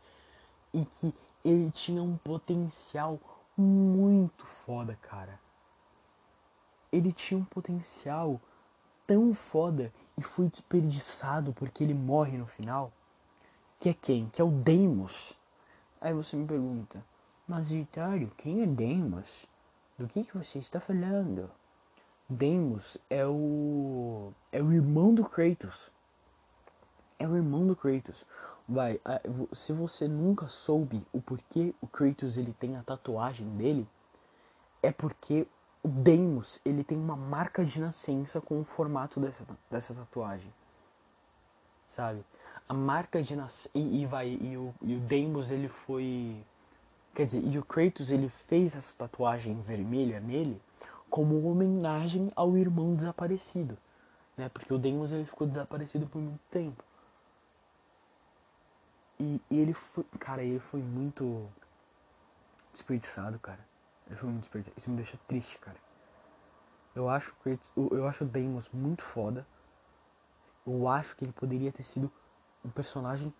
e 0.72 0.84
que 0.86 1.12
ele 1.44 1.72
tinha 1.72 2.00
um 2.00 2.16
potencial 2.16 3.18
muito 3.56 4.46
foda, 4.46 4.96
cara. 5.02 5.40
Ele 6.92 7.12
tinha 7.12 7.38
um 7.38 7.44
potencial 7.44 8.40
tão 9.06 9.34
foda 9.34 9.92
e 10.16 10.22
foi 10.22 10.48
desperdiçado 10.48 11.52
porque 11.52 11.82
ele 11.82 11.94
morre 11.94 12.38
no 12.38 12.46
final. 12.46 12.92
Que 13.80 13.88
é 13.88 13.94
quem? 13.94 14.28
Que 14.28 14.40
é 14.40 14.44
o 14.44 14.50
Deimos. 14.50 15.36
Aí 16.00 16.14
você 16.14 16.36
me 16.36 16.46
pergunta, 16.46 17.04
mas 17.46 17.70
Vitório, 17.70 18.30
quem 18.36 18.62
é 18.62 18.66
Deimos? 18.66 19.46
Do 19.98 20.06
que, 20.06 20.22
que 20.22 20.38
você 20.38 20.60
está 20.60 20.78
falando? 20.78 21.50
Deimos 22.30 22.98
é 23.08 23.26
o. 23.26 24.32
é 24.52 24.62
o 24.62 24.70
irmão 24.70 25.14
do 25.14 25.24
Kratos. 25.24 25.90
É 27.18 27.26
o 27.26 27.34
irmão 27.34 27.66
do 27.66 27.74
Kratos. 27.74 28.22
Vai, 28.68 29.00
se 29.54 29.72
você 29.72 30.06
nunca 30.06 30.46
soube 30.46 31.02
o 31.10 31.22
porquê 31.22 31.74
o 31.80 31.86
Kratos 31.86 32.36
ele 32.36 32.52
tem 32.52 32.76
a 32.76 32.82
tatuagem 32.82 33.48
dele, 33.56 33.88
é 34.82 34.92
porque 34.92 35.46
o 35.82 35.88
Deimos 35.88 36.60
ele 36.66 36.84
tem 36.84 36.98
uma 36.98 37.16
marca 37.16 37.64
de 37.64 37.80
nascença 37.80 38.42
com 38.42 38.60
o 38.60 38.64
formato 38.64 39.18
dessa, 39.18 39.42
dessa 39.70 39.94
tatuagem. 39.94 40.52
Sabe? 41.86 42.22
A 42.68 42.74
marca 42.74 43.22
de 43.22 43.34
nascença. 43.34 43.70
E, 43.74 44.02
e, 44.02 44.06
vai, 44.06 44.28
e 44.28 44.54
o, 44.54 44.74
e 44.82 44.96
o 44.96 45.00
Deimos 45.00 45.50
ele 45.50 45.68
foi. 45.68 46.36
Quer 47.14 47.24
dizer, 47.24 47.42
e 47.42 47.58
o 47.58 47.64
Kratos 47.64 48.10
ele 48.10 48.28
fez 48.28 48.76
essa 48.76 48.94
tatuagem 48.98 49.58
vermelha 49.62 50.20
nele 50.20 50.60
como 51.10 51.48
homenagem 51.48 52.30
ao 52.36 52.56
irmão 52.56 52.94
desaparecido, 52.94 53.76
né? 54.36 54.48
Porque 54.48 54.72
o 54.72 54.78
Deimos 54.78 55.10
ele 55.10 55.24
ficou 55.24 55.46
desaparecido 55.46 56.06
por 56.06 56.20
muito 56.20 56.40
tempo. 56.50 56.82
E, 59.18 59.40
e, 59.50 59.58
ele 59.58 59.74
foi, 59.74 60.04
cara, 60.18 60.42
ele 60.42 60.60
foi 60.60 60.80
muito 60.80 61.48
desperdiçado, 62.72 63.38
cara. 63.38 63.66
Ele 64.06 64.16
foi 64.16 64.28
muito 64.28 64.42
desperdiçado. 64.42 64.78
Isso 64.78 64.90
me 64.90 64.96
deixa 64.96 65.18
triste, 65.26 65.58
cara. 65.58 65.76
Eu 66.94 67.08
acho 67.08 67.34
eu 67.76 68.06
acho 68.06 68.24
o 68.24 68.26
Deimos 68.26 68.70
muito 68.70 69.02
foda. 69.02 69.46
Eu 70.66 70.86
acho 70.88 71.16
que 71.16 71.24
ele 71.24 71.32
poderia 71.32 71.72
ter 71.72 71.82
sido 71.82 72.10
um 72.64 72.70
personagem 72.70 73.32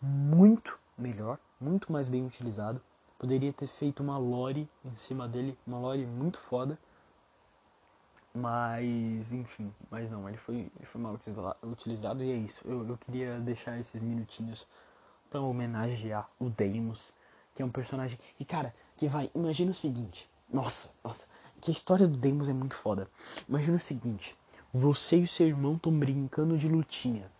muito 0.00 0.78
melhor, 0.96 1.38
muito 1.60 1.92
mais 1.92 2.08
bem 2.08 2.26
utilizado. 2.26 2.80
Poderia 3.18 3.52
ter 3.52 3.66
feito 3.66 4.02
uma 4.02 4.18
lore 4.18 4.68
em 4.84 4.96
cima 4.96 5.26
dele, 5.26 5.58
uma 5.66 5.78
lore 5.78 6.06
muito 6.06 6.38
foda. 6.38 6.78
Mas, 8.38 9.32
enfim, 9.32 9.72
mas 9.90 10.10
não, 10.10 10.28
ele 10.28 10.38
foi, 10.38 10.54
ele 10.54 10.86
foi 10.86 11.00
mal 11.00 11.18
utilizado 11.64 12.22
e 12.22 12.30
é 12.30 12.36
isso. 12.36 12.62
Eu, 12.64 12.86
eu 12.86 12.96
queria 12.96 13.38
deixar 13.40 13.78
esses 13.78 14.00
minutinhos 14.00 14.66
para 15.28 15.40
homenagear 15.40 16.28
o 16.38 16.48
Deimos, 16.48 17.12
que 17.54 17.62
é 17.62 17.64
um 17.64 17.70
personagem. 17.70 18.18
E 18.38 18.44
cara, 18.44 18.74
que 18.96 19.08
vai, 19.08 19.30
imagina 19.34 19.72
o 19.72 19.74
seguinte. 19.74 20.30
Nossa, 20.52 20.90
nossa, 21.02 21.26
que 21.60 21.70
a 21.70 21.72
história 21.72 22.06
do 22.06 22.16
Deimos 22.16 22.48
é 22.48 22.52
muito 22.52 22.76
foda. 22.76 23.08
Imagina 23.48 23.76
o 23.76 23.80
seguinte: 23.80 24.36
você 24.72 25.18
e 25.18 25.24
o 25.24 25.28
seu 25.28 25.46
irmão 25.46 25.74
estão 25.74 25.92
brincando 25.92 26.56
de 26.56 26.68
lutinha. 26.68 27.30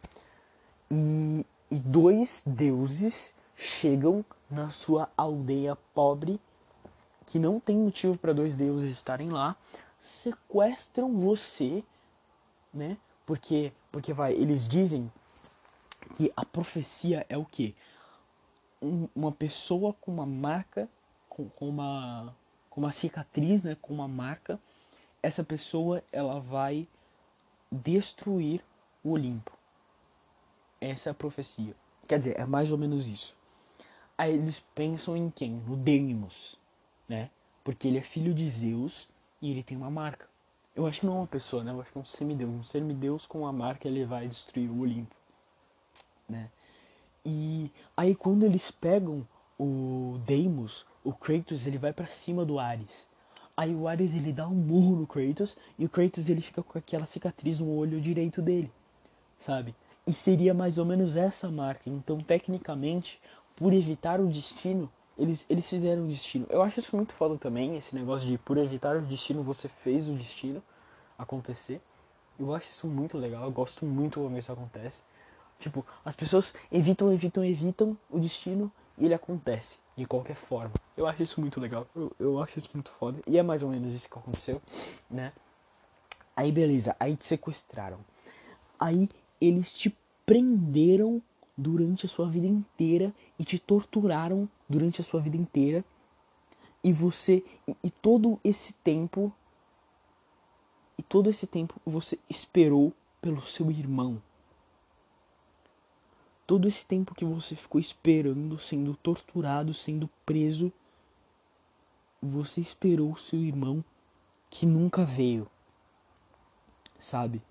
E, 0.91 1.47
e 1.71 1.77
dois 1.77 2.43
deuses 2.47 3.35
chegam 3.55 4.25
na 4.51 4.71
sua 4.71 5.09
aldeia 5.17 5.77
pobre, 5.95 6.41
que 7.27 7.39
não 7.39 7.61
tem 7.61 7.77
motivo 7.77 8.17
para 8.17 8.33
dois 8.33 8.57
deuses 8.57 8.91
estarem 8.91 9.31
lá 9.31 9.57
sequestram 10.01 11.13
você, 11.15 11.85
né? 12.73 12.97
Porque, 13.27 13.73
porque 13.93 14.13
vai, 14.13 14.33
eles 14.33 14.67
dizem 14.67 15.11
Porque 16.01 16.33
a 16.37 16.45
profecia 16.45 17.27
é 17.29 17.37
o 17.37 17.45
quê? 17.45 17.75
Um, 18.81 19.09
uma 19.15 19.33
pessoa 19.33 19.93
com 19.95 20.11
uma 20.13 20.27
marca, 20.27 20.89
com, 21.29 21.49
com, 21.51 21.69
uma, 21.69 22.35
com 22.71 22.81
uma 22.81 22.93
cicatriz, 22.93 23.65
né? 23.65 23.77
Com 23.81 23.93
uma 23.93 24.09
marca. 24.09 24.59
Essa 25.23 25.45
pessoa, 25.45 26.03
ela 26.11 26.41
vai 26.41 26.89
destruir 27.71 28.65
o 29.05 29.11
Olimpo. 29.11 29.53
Essa 30.81 31.11
é 31.11 31.13
a 31.13 31.15
profecia. 31.15 31.75
Quer 32.07 32.19
dizer, 32.19 32.41
é 32.41 32.47
mais 32.47 32.73
ou 32.73 32.79
menos 32.79 33.09
isso. 33.09 33.37
Aí 34.17 34.33
eles 34.33 34.61
pensam 34.75 35.17
em 35.17 35.31
quem? 35.31 35.53
No 35.53 35.77
Deimos, 35.77 36.59
né? 37.09 37.31
Porque 37.63 37.87
ele 37.87 37.99
é 37.99 38.03
filho 38.03 38.33
de 38.33 38.49
Zeus 38.49 39.09
e 39.41 39.51
ele 39.51 39.63
tem 39.63 39.77
uma 39.77 39.91
marca. 39.91 40.27
Eu 40.75 40.87
acho 40.87 41.01
que 41.01 41.07
não 41.07 41.15
é 41.15 41.19
uma 41.19 41.27
pessoa, 41.27 41.65
né? 41.65 41.73
Eu 41.73 41.81
acho 41.81 41.91
que 41.91 41.99
é 41.99 42.01
um 42.01 42.05
semideus. 42.05 42.51
Um 42.51 42.63
semideus 42.63 43.27
com 43.27 43.41
uma 43.41 43.53
marca 43.53 43.89
ele 43.89 44.05
vai 44.05 44.29
destruir 44.29 44.71
o 44.71 44.81
Olimpo, 44.81 45.15
né? 46.29 46.51
E 47.25 47.71
aí 47.97 48.15
quando 48.15 48.45
eles 48.45 48.71
pegam 48.71 49.27
o 49.59 50.21
Deimos, 50.25 50.87
o 51.03 51.13
Kratos 51.13 51.67
ele 51.67 51.79
vai 51.79 51.93
para 51.93 52.07
cima 52.07 52.45
do 52.45 52.59
Ares. 52.59 53.09
Aí 53.57 53.75
o 53.75 53.89
Ares 53.89 54.15
ele 54.15 54.33
dá 54.33 54.47
um 54.47 54.55
murro 54.55 54.95
no 54.95 55.07
Kratos 55.07 55.57
e 55.77 55.85
o 55.85 55.89
Kratos 55.89 56.29
ele 56.29 56.41
fica 56.41 56.63
com 56.63 56.79
aquela 56.79 57.07
cicatriz 57.07 57.59
no 57.59 57.75
olho 57.77 58.01
direito 58.01 58.41
dele, 58.41 58.71
sabe? 59.37 59.75
E 60.07 60.13
seria 60.13 60.55
mais 60.55 60.79
ou 60.79 60.85
menos 60.85 61.17
essa 61.17 61.51
marca. 61.51 61.91
Então, 61.91 62.21
tecnicamente, 62.21 63.21
por 63.57 63.73
evitar 63.73 64.21
o 64.21 64.29
destino, 64.29 64.89
eles, 65.19 65.45
eles 65.51 65.69
fizeram 65.69 66.05
o 66.05 66.09
destino. 66.09 66.47
Eu 66.49 66.63
acho 66.63 66.79
isso 66.79 66.95
muito 66.95 67.13
foda 67.13 67.37
também, 67.37 67.77
esse 67.77 67.95
negócio 67.95 68.27
de 68.27 68.39
por 68.39 68.57
evitar 68.57 68.97
o 68.97 69.03
destino, 69.03 69.43
você 69.43 69.69
fez 69.69 70.09
o 70.09 70.13
destino 70.13 70.63
acontecer. 71.19 71.81
Eu 72.39 72.55
acho 72.55 72.71
isso 72.71 72.87
muito 72.87 73.19
legal, 73.19 73.45
eu 73.45 73.51
gosto 73.51 73.85
muito 73.85 74.21
quando 74.21 74.39
isso 74.39 74.53
acontece. 74.53 75.03
Tipo, 75.59 75.85
as 76.05 76.15
pessoas 76.15 76.55
evitam, 76.71 77.13
evitam, 77.13 77.45
evitam 77.45 77.99
o 78.09 78.21
destino 78.21 78.71
e 78.97 79.07
ele 79.07 79.15
acontece 79.15 79.79
de 79.97 80.07
qualquer 80.07 80.37
forma. 80.37 80.73
Eu 80.97 81.07
acho 81.07 81.23
isso 81.23 81.41
muito 81.41 81.61
legal, 81.61 81.87
eu, 81.97 82.13
eu 82.21 82.41
acho 82.41 82.61
isso 82.61 82.71
muito 82.73 82.91
foda. 82.91 83.21
E 83.27 83.37
é 83.37 83.43
mais 83.43 83.63
ou 83.63 83.71
menos 83.71 83.93
isso 83.93 84.09
que 84.09 84.17
aconteceu, 84.17 84.63
né? 85.11 85.33
Aí 86.37 86.53
beleza, 86.53 86.95
aí 87.01 87.17
te 87.17 87.25
sequestraram. 87.25 87.99
Aí 88.79 89.09
eles 89.41 89.73
te 89.73 89.97
prenderam 90.25 91.21
durante 91.59 92.07
a 92.07 92.09
sua 92.09 92.31
vida 92.31 92.47
inteira 92.47 93.13
e 93.37 93.45
te 93.45 93.59
torturaram 93.59 94.49
durante 94.69 95.01
a 95.01 95.05
sua 95.05 95.21
vida 95.21 95.37
inteira. 95.37 95.85
E 96.85 96.93
você 96.93 97.45
e, 97.67 97.77
e 97.83 97.91
todo 97.91 98.39
esse 98.45 98.73
tempo 98.75 99.33
e 100.97 101.03
todo 101.03 101.29
esse 101.29 101.47
tempo 101.49 101.75
você 101.85 102.17
esperou 102.31 102.93
pelo 103.21 103.43
seu 103.43 103.69
irmão. 103.73 104.23
Todo 106.47 106.69
esse 106.69 106.87
tempo 106.87 107.15
que 107.15 107.25
você 107.25 107.57
ficou 107.57 107.81
esperando, 107.81 108.59
sendo 108.59 108.97
torturado, 108.97 109.75
sendo 109.75 110.09
preso, 110.25 110.73
você 112.23 112.61
esperou 112.61 113.17
seu 113.17 113.41
irmão 113.41 113.85
que 114.49 114.65
nunca 114.65 115.05
veio. 115.05 115.47
Sabe? 116.99 117.43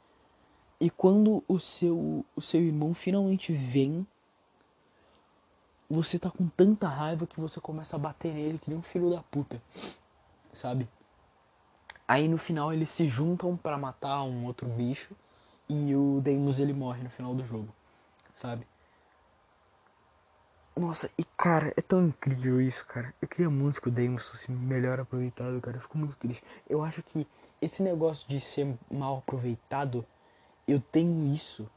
E 0.79 0.89
quando 0.89 1.43
o 1.47 1.59
seu, 1.59 2.23
o 2.35 2.41
seu 2.41 2.61
irmão 2.61 2.93
finalmente 2.93 3.51
vem, 3.51 4.05
você 5.89 6.19
tá 6.19 6.29
com 6.29 6.47
tanta 6.47 6.87
raiva 6.87 7.25
que 7.25 7.39
você 7.39 7.59
começa 7.59 7.95
a 7.95 7.99
bater 7.99 8.33
nele 8.33 8.59
que 8.59 8.69
nem 8.69 8.77
um 8.77 8.83
filho 8.83 9.09
da 9.09 9.23
puta. 9.23 9.61
Sabe? 10.53 10.87
Aí 12.07 12.27
no 12.27 12.37
final 12.37 12.71
eles 12.71 12.91
se 12.91 13.09
juntam 13.09 13.57
para 13.57 13.77
matar 13.77 14.23
um 14.23 14.45
outro 14.45 14.67
bicho 14.67 15.15
e 15.67 15.95
o 15.95 16.21
Deimos 16.21 16.59
ele 16.59 16.73
morre 16.73 17.03
no 17.03 17.09
final 17.09 17.33
do 17.35 17.45
jogo, 17.45 17.67
sabe? 18.33 18.65
Nossa, 20.77 21.09
e 21.17 21.23
cara, 21.35 21.73
é 21.75 21.81
tão 21.81 22.07
incrível 22.07 22.61
isso, 22.61 22.85
cara. 22.85 23.13
Eu 23.19 23.27
queria 23.27 23.49
muito 23.49 23.81
que 23.81 23.87
o 23.87 23.91
Deimos 23.91 24.27
fosse 24.27 24.51
melhor 24.51 24.99
aproveitado, 24.99 25.59
cara. 25.59 25.77
Eu 25.77 25.81
fico 25.81 25.97
muito 25.97 26.15
triste. 26.17 26.43
Eu 26.69 26.83
acho 26.83 27.01
que 27.01 27.27
esse 27.59 27.81
negócio 27.81 28.27
de 28.29 28.39
ser 28.39 28.77
mal 28.89 29.17
aproveitado 29.17 30.05
eu 30.67 30.81
tenho 30.81 31.33
isso 31.33 31.69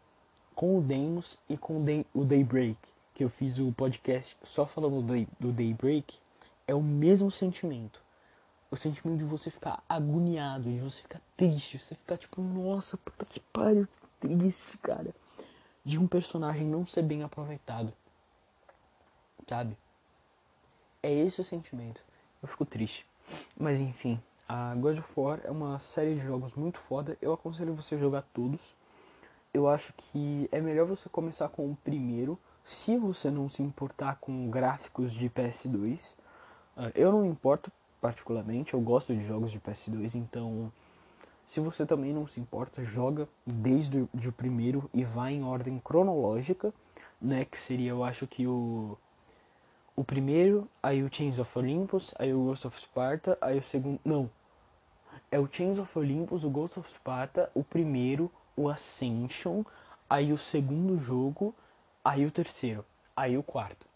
com 0.53 0.77
o 0.77 0.83
Demos 0.83 1.39
e 1.49 1.57
com 1.57 1.81
o, 1.81 1.85
Day, 1.85 2.05
o 2.13 2.25
Daybreak, 2.25 2.77
que 3.15 3.23
eu 3.23 3.29
fiz 3.29 3.59
o 3.59 3.71
podcast 3.73 4.37
só 4.43 4.67
falando 4.67 5.01
do, 5.01 5.27
do 5.39 5.53
Daybreak, 5.53 6.19
é 6.67 6.75
o 6.75 6.83
mesmo 6.83 7.31
sentimento. 7.31 8.03
O 8.69 8.77
sentimento 8.77 9.19
de 9.19 9.25
você 9.25 9.49
ficar 9.49 9.83
agoniado, 9.89 10.65
de 10.65 10.81
você 10.81 11.03
ficar 11.03 11.21
triste, 11.37 11.79
você 11.79 11.95
ficar 11.95 12.17
tipo, 12.17 12.43
nossa, 12.43 12.97
puta 12.97 13.25
que 13.25 13.39
pariu, 13.39 13.87
que 13.87 14.29
triste, 14.29 14.77
cara. 14.79 15.15
De 15.85 15.99
um 15.99 16.07
personagem 16.07 16.67
não 16.67 16.85
ser 16.85 17.03
bem 17.03 17.23
aproveitado. 17.23 17.93
Sabe? 19.49 19.77
É 21.03 21.13
esse 21.13 21.41
o 21.41 21.45
sentimento. 21.45 22.05
Eu 22.43 22.49
fico 22.49 22.65
triste. 22.65 23.07
Mas 23.57 23.81
enfim, 23.81 24.21
a 24.49 24.75
God 24.75 24.99
of 24.99 25.09
War 25.17 25.41
é 25.45 25.51
uma 25.51 25.79
série 25.79 26.17
de 26.17 26.21
jogos 26.21 26.55
muito 26.55 26.79
foda. 26.79 27.17
Eu 27.23 27.33
aconselho 27.33 27.75
você 27.75 27.95
a 27.95 27.99
jogar 27.99 28.23
todos 28.35 28.75
eu 29.53 29.69
acho 29.69 29.93
que 29.95 30.49
é 30.53 30.61
melhor 30.61 30.87
você 30.87 31.09
começar 31.09 31.49
com 31.49 31.71
o 31.71 31.77
primeiro, 31.77 32.39
se 32.65 32.97
você 32.97 33.31
não 33.31 33.49
se 33.49 33.63
importar 33.63 34.17
com 34.21 34.51
gráficos 34.51 35.13
de 35.13 35.29
PS2. 35.29 36.17
Ah, 36.77 36.91
eu 36.95 37.11
não 37.13 37.25
importo 37.25 37.71
particularmente, 38.01 38.75
eu 38.75 38.81
gosto 38.81 39.15
de 39.15 39.23
jogos 39.23 39.51
de 39.51 39.61
PS2, 39.61 40.15
então 40.15 40.73
se 41.45 41.59
você 41.61 41.85
também 41.85 42.13
não 42.13 42.27
se 42.27 42.39
importa, 42.39 42.85
joga 42.85 43.29
desde 43.45 44.09
o 44.15 44.33
primeiro 44.33 44.89
e 44.95 45.05
vai 45.05 45.33
em 45.35 45.43
ordem 45.43 45.81
cronológica, 45.85 46.73
né? 47.21 47.45
Que 47.45 47.59
seria, 47.59 47.91
eu 47.91 48.05
acho 48.05 48.27
que 48.27 48.47
o 48.47 48.97
o 49.97 50.05
primeiro, 50.05 50.67
aí 50.83 51.03
o 51.03 51.13
Chains 51.13 51.39
of 51.39 51.59
Olympus, 51.59 52.15
aí 52.19 52.33
o 52.33 52.45
Ghost 52.45 52.67
of 52.67 52.81
Sparta, 52.81 53.37
aí 53.41 53.59
o 53.59 53.63
segundo, 53.63 54.01
não. 54.05 54.31
É 55.31 55.39
o 55.39 55.49
Chains 55.51 55.79
of 55.79 55.99
Olympus, 55.99 56.45
o 56.45 56.49
Ghost 56.49 56.79
of 56.79 56.91
Sparta, 56.91 57.51
o 57.55 57.63
primeiro, 57.63 58.31
o 58.61 58.69
Ascension, 58.69 59.65
aí 60.09 60.33
o 60.33 60.39
segundo 60.39 60.99
jogo, 60.99 61.55
aí 62.05 62.27
o 62.27 62.31
terceiro, 62.31 62.85
aí 63.17 63.39
o 63.39 63.43
quarto. 63.43 63.87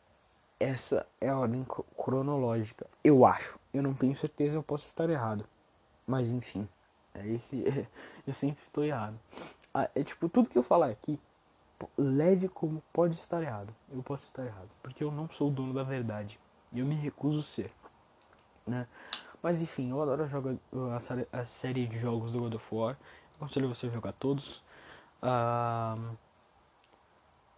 Essa 0.59 1.07
é 1.20 1.29
a 1.29 1.38
ordem 1.38 1.66
cronológica, 1.96 2.87
eu 3.03 3.27
acho. 3.27 3.59
Eu 3.72 3.83
não 3.83 3.92
tenho 3.92 4.16
certeza, 4.16 4.57
eu 4.57 4.62
posso 4.62 4.87
estar 4.87 5.11
errado. 5.11 5.44
Mas 6.07 6.31
enfim, 6.31 6.66
é 7.12 7.27
esse. 7.29 7.62
É, 7.66 7.87
eu 8.27 8.33
sempre 8.33 8.62
estou 8.64 8.85
errado. 8.85 9.18
Ah, 9.72 9.90
é 9.94 10.03
tipo, 10.03 10.29
tudo 10.29 10.48
que 10.48 10.57
eu 10.57 10.62
falar 10.62 10.88
aqui, 10.88 11.18
leve 11.98 12.48
como 12.48 12.83
pode 12.92 13.16
estar 13.16 13.42
errado. 13.42 13.74
Eu 13.92 14.03
posso 14.03 14.27
estar 14.27 14.44
errado, 14.46 14.70
porque 14.83 15.05
eu 15.05 15.11
não 15.11 15.29
sou 15.29 15.48
o 15.48 15.53
dono 15.53 15.74
da 15.74 15.83
verdade. 15.83 16.38
Eu 16.72 16.87
me 16.87 16.94
recuso 16.94 17.40
a 17.40 17.42
ser. 17.42 17.72
Né? 18.66 18.87
Mas 19.42 19.61
enfim, 19.61 19.90
eu 19.90 20.00
adoro 20.00 20.27
jogar 20.27 20.57
a 21.31 21.44
série 21.44 21.87
de 21.87 21.98
jogos 21.98 22.33
do 22.33 22.38
God 22.38 22.55
of 22.55 22.74
War. 22.74 22.96
Aconselho 23.37 23.68
você 23.68 23.87
a 23.87 23.90
jogar 23.90 24.12
todos. 24.12 24.62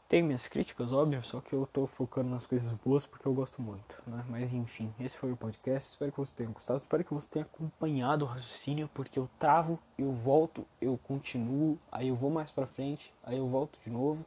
Tem 0.08 0.22
minhas 0.22 0.46
críticas, 0.46 0.92
óbvio, 0.92 1.24
só 1.24 1.40
que 1.40 1.52
eu 1.52 1.66
tô 1.66 1.84
focando 1.88 2.30
nas 2.30 2.46
coisas 2.46 2.70
boas 2.72 3.04
porque 3.04 3.26
eu 3.26 3.34
gosto 3.34 3.60
muito, 3.60 4.00
né? 4.06 4.24
Mas 4.28 4.52
enfim, 4.52 4.94
esse 5.00 5.18
foi 5.18 5.32
o 5.32 5.36
podcast. 5.36 5.90
Espero 5.90 6.12
que 6.12 6.18
você 6.18 6.32
tenha 6.32 6.48
gostado. 6.48 6.80
Espero 6.80 7.02
que 7.02 7.12
você 7.12 7.28
tenha 7.28 7.44
acompanhado 7.44 8.24
o 8.24 8.28
raciocínio, 8.28 8.88
porque 8.94 9.18
eu 9.18 9.28
travo, 9.36 9.80
eu 9.98 10.12
volto, 10.12 10.64
eu 10.80 10.96
continuo, 10.96 11.76
aí 11.90 12.06
eu 12.06 12.14
vou 12.14 12.30
mais 12.30 12.52
pra 12.52 12.68
frente, 12.68 13.12
aí 13.24 13.36
eu 13.36 13.48
volto 13.48 13.80
de 13.84 13.90
novo. 13.90 14.24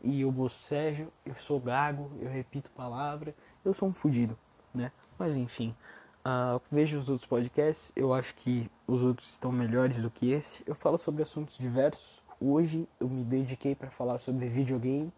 E 0.00 0.22
eu 0.22 0.32
bocejo, 0.32 1.12
eu 1.26 1.34
sou 1.34 1.60
gago, 1.60 2.10
eu 2.18 2.30
repito 2.30 2.70
palavra, 2.70 3.34
eu 3.64 3.74
sou 3.74 3.90
um 3.90 3.94
fudido, 3.94 4.36
né? 4.74 4.90
Mas 5.18 5.36
enfim. 5.36 5.76
Uh, 6.24 6.60
vejo 6.70 7.00
os 7.00 7.08
outros 7.08 7.26
podcasts, 7.26 7.90
eu 7.96 8.14
acho 8.14 8.32
que 8.36 8.70
os 8.86 9.02
outros 9.02 9.28
estão 9.32 9.50
melhores 9.50 10.00
do 10.00 10.08
que 10.08 10.30
esse. 10.30 10.62
Eu 10.64 10.74
falo 10.74 10.96
sobre 10.96 11.22
assuntos 11.22 11.58
diversos. 11.58 12.22
Hoje 12.40 12.88
eu 13.00 13.08
me 13.08 13.24
dediquei 13.24 13.74
para 13.74 13.90
falar 13.90 14.18
sobre 14.18 14.46
videogame, 14.48 15.12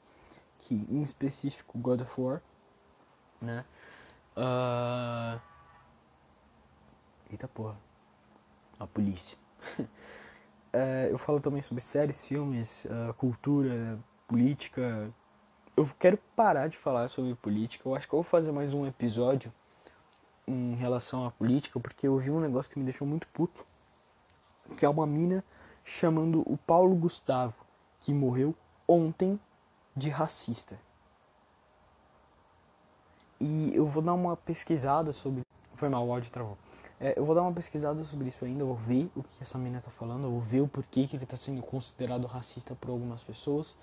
que 0.58 0.74
em 0.88 1.02
específico 1.02 1.78
God 1.78 2.00
of 2.00 2.20
War, 2.20 2.40
né? 3.38 3.66
Uh... 4.34 5.38
Eita 7.30 7.48
porra, 7.48 7.76
a 8.80 8.86
polícia. 8.86 9.36
uh, 9.78 9.86
eu 11.10 11.18
falo 11.18 11.38
também 11.38 11.60
sobre 11.60 11.82
séries, 11.82 12.24
filmes, 12.24 12.86
uh, 12.86 13.12
cultura, 13.14 13.98
política. 14.26 15.12
Eu 15.76 15.86
quero 15.98 16.16
parar 16.34 16.68
de 16.68 16.78
falar 16.78 17.08
sobre 17.08 17.34
política. 17.34 17.86
Eu 17.86 17.94
acho 17.94 18.08
que 18.08 18.14
eu 18.14 18.22
vou 18.22 18.24
fazer 18.24 18.52
mais 18.52 18.72
um 18.72 18.86
episódio 18.86 19.52
em 20.46 20.74
relação 20.74 21.26
à 21.26 21.30
política, 21.30 21.80
porque 21.80 22.06
eu 22.06 22.18
vi 22.18 22.30
um 22.30 22.40
negócio 22.40 22.70
que 22.70 22.78
me 22.78 22.84
deixou 22.84 23.06
muito 23.06 23.26
puto, 23.28 23.64
que 24.76 24.84
é 24.84 24.88
uma 24.88 25.06
mina 25.06 25.44
chamando 25.84 26.42
o 26.46 26.56
Paulo 26.56 26.94
Gustavo, 26.94 27.54
que 28.00 28.12
morreu 28.12 28.54
ontem, 28.86 29.38
de 29.96 30.10
racista. 30.10 30.78
E 33.40 33.72
eu 33.74 33.86
vou 33.86 34.02
dar 34.02 34.14
uma 34.14 34.36
pesquisada 34.36 35.12
sobre. 35.12 35.42
Foi 35.74 35.88
mal, 35.88 36.06
o 36.06 36.12
áudio 36.12 36.30
travou. 36.30 36.56
É, 37.00 37.18
eu 37.18 37.24
vou 37.24 37.34
dar 37.34 37.42
uma 37.42 37.52
pesquisada 37.52 38.02
sobre 38.04 38.28
isso 38.28 38.44
ainda, 38.44 38.64
vou 38.64 38.76
ver 38.76 39.10
o 39.16 39.22
que 39.22 39.42
essa 39.42 39.58
mina 39.58 39.80
tá 39.80 39.90
falando, 39.90 40.24
eu 40.24 40.30
vou 40.30 40.40
ver 40.40 40.60
o 40.60 40.68
porquê 40.68 41.06
que 41.06 41.16
ele 41.16 41.26
tá 41.26 41.36
sendo 41.36 41.60
considerado 41.60 42.26
racista 42.26 42.74
por 42.74 42.90
algumas 42.90 43.22
pessoas. 43.22 43.76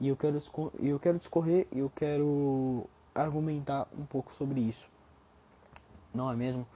E 0.00 0.08
eu 0.08 0.16
quero, 0.16 0.40
eu 0.78 0.98
quero 0.98 1.18
discorrer, 1.18 1.66
eu 1.72 1.90
quero 1.94 2.84
argumentar 3.14 3.88
um 3.96 4.04
pouco 4.04 4.32
sobre 4.32 4.60
isso. 4.60 4.88
Não 6.12 6.30
é 6.30 6.36
mesmo? 6.36 6.66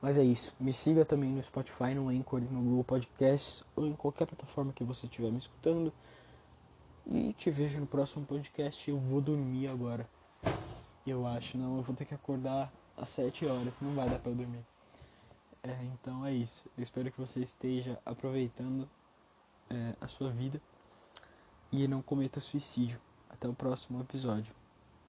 Mas 0.00 0.16
é 0.16 0.22
isso. 0.22 0.54
Me 0.60 0.72
siga 0.72 1.04
também 1.04 1.30
no 1.30 1.42
Spotify, 1.42 1.94
no 1.94 2.08
Anchor, 2.08 2.40
no 2.40 2.62
Google 2.62 2.84
Podcasts 2.84 3.64
ou 3.74 3.86
em 3.86 3.94
qualquer 3.94 4.26
plataforma 4.26 4.72
que 4.72 4.84
você 4.84 5.06
estiver 5.06 5.30
me 5.30 5.38
escutando. 5.38 5.92
E 7.06 7.32
te 7.32 7.50
vejo 7.50 7.80
no 7.80 7.86
próximo 7.86 8.24
podcast. 8.24 8.88
Eu 8.88 8.98
vou 8.98 9.20
dormir 9.20 9.66
agora. 9.66 10.08
Eu 11.06 11.26
acho, 11.26 11.56
não, 11.56 11.78
eu 11.78 11.82
vou 11.82 11.96
ter 11.96 12.04
que 12.04 12.14
acordar 12.14 12.72
às 12.96 13.08
7 13.08 13.46
horas, 13.46 13.80
não 13.80 13.94
vai 13.94 14.08
dar 14.08 14.20
eu 14.24 14.34
dormir. 14.34 14.64
É, 15.62 15.84
então 15.84 16.24
é 16.24 16.32
isso. 16.32 16.64
Eu 16.76 16.82
espero 16.82 17.10
que 17.10 17.18
você 17.18 17.40
esteja 17.40 17.98
aproveitando 18.04 18.88
é, 19.70 19.94
a 20.00 20.06
sua 20.06 20.30
vida 20.30 20.60
e 21.72 21.88
não 21.88 22.02
cometa 22.02 22.40
suicídio. 22.40 23.00
Até 23.28 23.48
o 23.48 23.54
próximo 23.54 24.00
episódio. 24.00 24.54